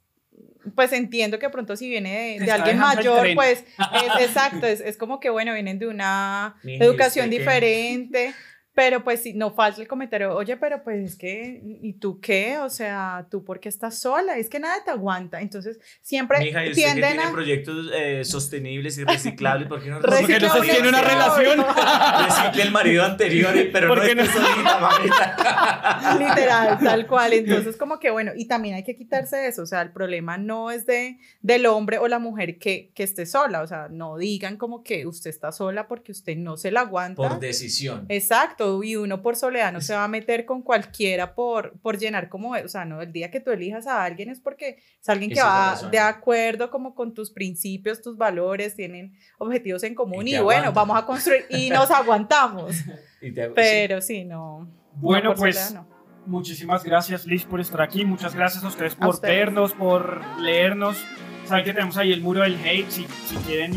pues 0.74 0.92
entiendo 0.92 1.38
que 1.40 1.50
pronto 1.50 1.76
si 1.76 1.88
viene 1.88 2.38
de, 2.38 2.46
de 2.46 2.52
alguien 2.52 2.78
mayor 2.78 3.26
pues 3.34 3.64
es 3.64 4.20
exacto 4.20 4.66
es, 4.66 4.80
es 4.80 4.96
como 4.96 5.18
que 5.18 5.28
bueno 5.28 5.52
vienen 5.52 5.78
de 5.80 5.88
una 5.88 6.56
¿y 6.62 6.80
educación 6.82 7.26
usted 7.26 7.38
qué? 7.38 8.32
Pero 8.74 9.04
pues 9.04 9.22
sí, 9.22 9.34
no 9.34 9.52
falta 9.52 9.82
el 9.82 9.88
comentario, 9.88 10.34
oye, 10.34 10.56
pero 10.56 10.82
pues 10.82 11.10
es 11.10 11.16
que, 11.16 11.60
¿y 11.82 11.92
tú 11.94 12.20
qué? 12.20 12.56
O 12.58 12.70
sea, 12.70 13.26
¿tú 13.30 13.44
por 13.44 13.60
qué 13.60 13.68
estás 13.68 13.98
sola? 13.98 14.38
Es 14.38 14.48
que 14.48 14.58
nada 14.58 14.82
te 14.82 14.90
aguanta. 14.90 15.42
Entonces, 15.42 15.78
siempre 16.00 16.38
Mija, 16.38 16.64
y 16.64 16.70
usted 16.70 16.82
que 16.82 16.88
tienden 16.88 17.12
tiene 17.12 17.28
a... 17.28 17.32
proyectos 17.32 17.90
eh, 17.94 18.24
sostenibles 18.24 18.96
y 18.96 19.04
reciclables, 19.04 19.68
¿por 19.68 19.82
qué 19.82 19.90
no 19.90 20.00
Porque 20.00 20.40
no 20.40 20.48
sostiene 20.48 20.88
una 20.88 21.02
relación. 21.02 21.58
recicle 22.26 22.62
el 22.62 22.70
marido 22.70 23.04
anterior, 23.04 23.54
eh, 23.54 23.68
pero 23.70 23.88
no 23.88 23.94
¿Por 23.94 24.06
qué 24.06 24.14
no? 24.14 24.22
esté 24.22 24.38
solita, 24.38 24.80
mamita? 24.80 26.16
Literal, 26.18 26.78
tal 26.78 27.06
cual. 27.06 27.34
Entonces, 27.34 27.76
como 27.76 27.98
que 27.98 28.10
bueno, 28.10 28.32
y 28.34 28.46
también 28.46 28.76
hay 28.76 28.84
que 28.84 28.96
quitarse 28.96 29.36
de 29.36 29.48
eso. 29.48 29.62
O 29.62 29.66
sea, 29.66 29.82
el 29.82 29.92
problema 29.92 30.38
no 30.38 30.70
es 30.70 30.86
de, 30.86 31.18
del 31.42 31.66
hombre 31.66 31.98
o 31.98 32.08
la 32.08 32.18
mujer 32.18 32.58
que, 32.58 32.90
que 32.94 33.02
esté 33.02 33.26
sola. 33.26 33.60
O 33.60 33.66
sea, 33.66 33.88
no 33.90 34.16
digan 34.16 34.56
como 34.56 34.82
que 34.82 35.06
usted 35.06 35.28
está 35.28 35.52
sola 35.52 35.88
porque 35.88 36.12
usted 36.12 36.38
no 36.38 36.56
se 36.56 36.70
la 36.70 36.80
aguanta. 36.80 37.16
Por 37.16 37.38
decisión. 37.38 38.06
Exacto, 38.08 38.61
y 38.82 38.96
uno 38.96 39.22
por 39.22 39.36
soledad 39.36 39.72
no 39.72 39.80
se 39.80 39.94
va 39.94 40.04
a 40.04 40.08
meter 40.08 40.44
con 40.44 40.62
cualquiera 40.62 41.34
por, 41.34 41.78
por 41.80 41.98
llenar 41.98 42.28
como, 42.28 42.52
o 42.52 42.68
sea, 42.68 42.84
no, 42.84 43.00
el 43.02 43.12
día 43.12 43.30
que 43.30 43.40
tú 43.40 43.50
elijas 43.50 43.86
a 43.86 44.04
alguien 44.04 44.28
es 44.30 44.40
porque 44.40 44.78
es 45.00 45.08
alguien 45.08 45.30
que 45.30 45.38
Esa 45.38 45.46
va 45.46 45.88
de 45.90 45.98
acuerdo 45.98 46.70
como 46.70 46.94
con 46.94 47.14
tus 47.14 47.30
principios, 47.30 48.00
tus 48.02 48.16
valores, 48.16 48.74
tienen 48.76 49.14
objetivos 49.38 49.82
en 49.82 49.94
común 49.94 50.28
Y 50.28 50.36
y, 50.36 50.38
bueno, 50.40 50.72
vamos 50.72 50.96
a 50.98 51.04
construir 51.06 51.44
y 51.50 51.70
nos 51.70 51.90
aguantamos, 52.00 52.74
Y 53.20 53.32
te- 53.32 53.50
pero 53.50 54.00
sí, 54.00 54.24
no. 54.24 54.68
Bueno, 54.94 55.30
no, 55.30 55.34
por 55.34 55.40
pues, 55.40 55.56
soledad 55.56 55.84
no. 55.86 55.92
Muchísimas 56.26 56.84
gracias, 56.84 57.26
Liz, 57.26 57.44
por 57.44 57.60
estar 57.60 57.80
aquí. 57.82 58.04
Muchas 58.04 58.34
gracias 58.34 58.62
a 58.62 58.68
ustedes 58.68 58.94
A 58.94 58.98
por 58.98 59.14
ustedes. 59.14 59.36
vernos, 59.36 59.72
por 59.72 60.20
leernos. 60.38 61.04
Saben 61.46 61.64
que 61.64 61.72
tenemos 61.72 61.96
ahí 61.96 62.12
el 62.12 62.20
muro 62.20 62.42
del 62.42 62.54
hate. 62.64 62.88
Si, 62.90 63.04
si 63.26 63.34
quieren 63.44 63.74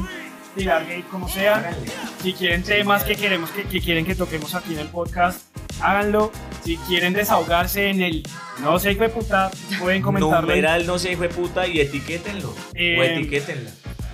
tirar 0.55 0.83
hate 0.83 1.07
como 1.09 1.27
sea, 1.27 1.73
si 2.21 2.33
quieren 2.33 2.63
temas 2.63 3.03
que 3.03 3.15
queremos 3.15 3.51
que, 3.51 3.63
que 3.63 3.81
quieren 3.81 4.05
que 4.05 4.15
toquemos 4.15 4.55
aquí 4.55 4.73
en 4.73 4.79
el 4.79 4.87
podcast, 4.87 5.41
háganlo. 5.81 6.31
Si 6.63 6.77
quieren 6.77 7.13
desahogarse 7.13 7.89
en 7.89 8.01
el 8.01 8.23
no 8.61 8.79
sé, 8.79 8.93
hijo 8.93 9.03
de 9.03 9.09
puta, 9.09 9.51
pueden 9.79 10.01
comentarlo. 10.01 10.41
Numeral 10.41 10.87
no 10.87 10.97
sé, 10.97 11.11
hijo 11.11 11.23
de 11.23 11.29
puta, 11.29 11.67
y 11.67 11.81
etiquétenlo. 11.81 12.49
o 12.49 12.55
Eh, 12.73 13.17
etiquétenla. 13.17 13.69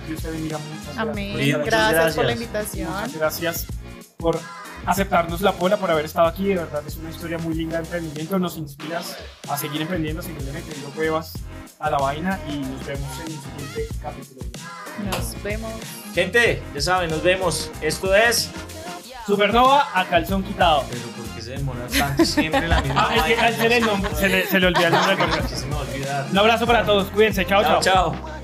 Que 0.06 0.14
usted 0.14 0.32
bendiga 0.32 0.58
muchas 0.58 0.98
Amén. 0.98 1.32
Muchas 1.32 1.64
Gracias, 1.64 2.16
por 2.16 2.24
la 2.24 2.32
invitación. 2.32 2.90
Muchas 2.90 3.16
gracias 3.16 3.66
por 4.16 4.38
aceptarnos 4.84 5.40
la 5.42 5.52
pola, 5.52 5.76
por 5.76 5.90
haber 5.90 6.04
estado 6.04 6.26
aquí. 6.26 6.48
De 6.48 6.56
verdad, 6.56 6.82
es 6.86 6.96
una 6.96 7.10
historia 7.10 7.38
muy 7.38 7.54
linda 7.54 7.78
de 7.78 7.84
emprendimiento. 7.84 8.38
Nos 8.38 8.56
inspiras 8.56 9.16
a 9.48 9.56
seguir 9.56 9.80
emprendiendo, 9.80 10.20
a 10.20 10.24
seguir 10.24 10.42
metiendo 10.52 10.88
pruebas 10.90 11.34
a 11.82 11.90
la 11.90 11.98
vaina 11.98 12.38
y 12.48 12.58
nos 12.58 12.86
vemos 12.86 13.08
en 13.20 13.26
el 13.26 13.38
siguiente 13.38 13.88
capítulo. 14.00 14.40
Nos 15.10 15.42
vemos. 15.42 15.72
Gente, 16.14 16.62
ya 16.74 16.80
saben, 16.80 17.10
nos 17.10 17.22
vemos. 17.22 17.70
Esto 17.80 18.14
es. 18.14 18.50
Supernova 19.26 19.88
a 19.94 20.04
calzón 20.06 20.42
quitado. 20.42 20.84
Pero 20.90 21.02
¿por 21.10 21.24
qué 21.36 21.42
se 21.42 21.50
demora 21.52 21.86
tanto 21.86 22.24
siempre 22.24 22.66
la 22.66 22.80
misma 22.80 23.08
Ah, 23.08 23.16
es 23.16 23.22
que 23.24 23.34
vaina? 23.40 23.56
se 23.56 23.68
le, 23.68 23.82
nom- 23.82 24.14
se 24.14 24.28
le- 24.28 24.46
se 24.46 24.60
le 24.60 24.66
olvida 24.66 24.86
el 24.88 24.92
nombre 24.92 25.16
se 25.48 25.66
me 25.66 25.74
va 25.74 25.80
a 25.80 25.84
olvidar. 25.84 26.26
Un 26.30 26.38
abrazo 26.38 26.66
para 26.66 26.84
todos, 26.84 27.08
cuídense, 27.10 27.46
chao, 27.46 27.62
chao. 27.62 27.80
Chao, 27.80 28.12
chao. 28.14 28.41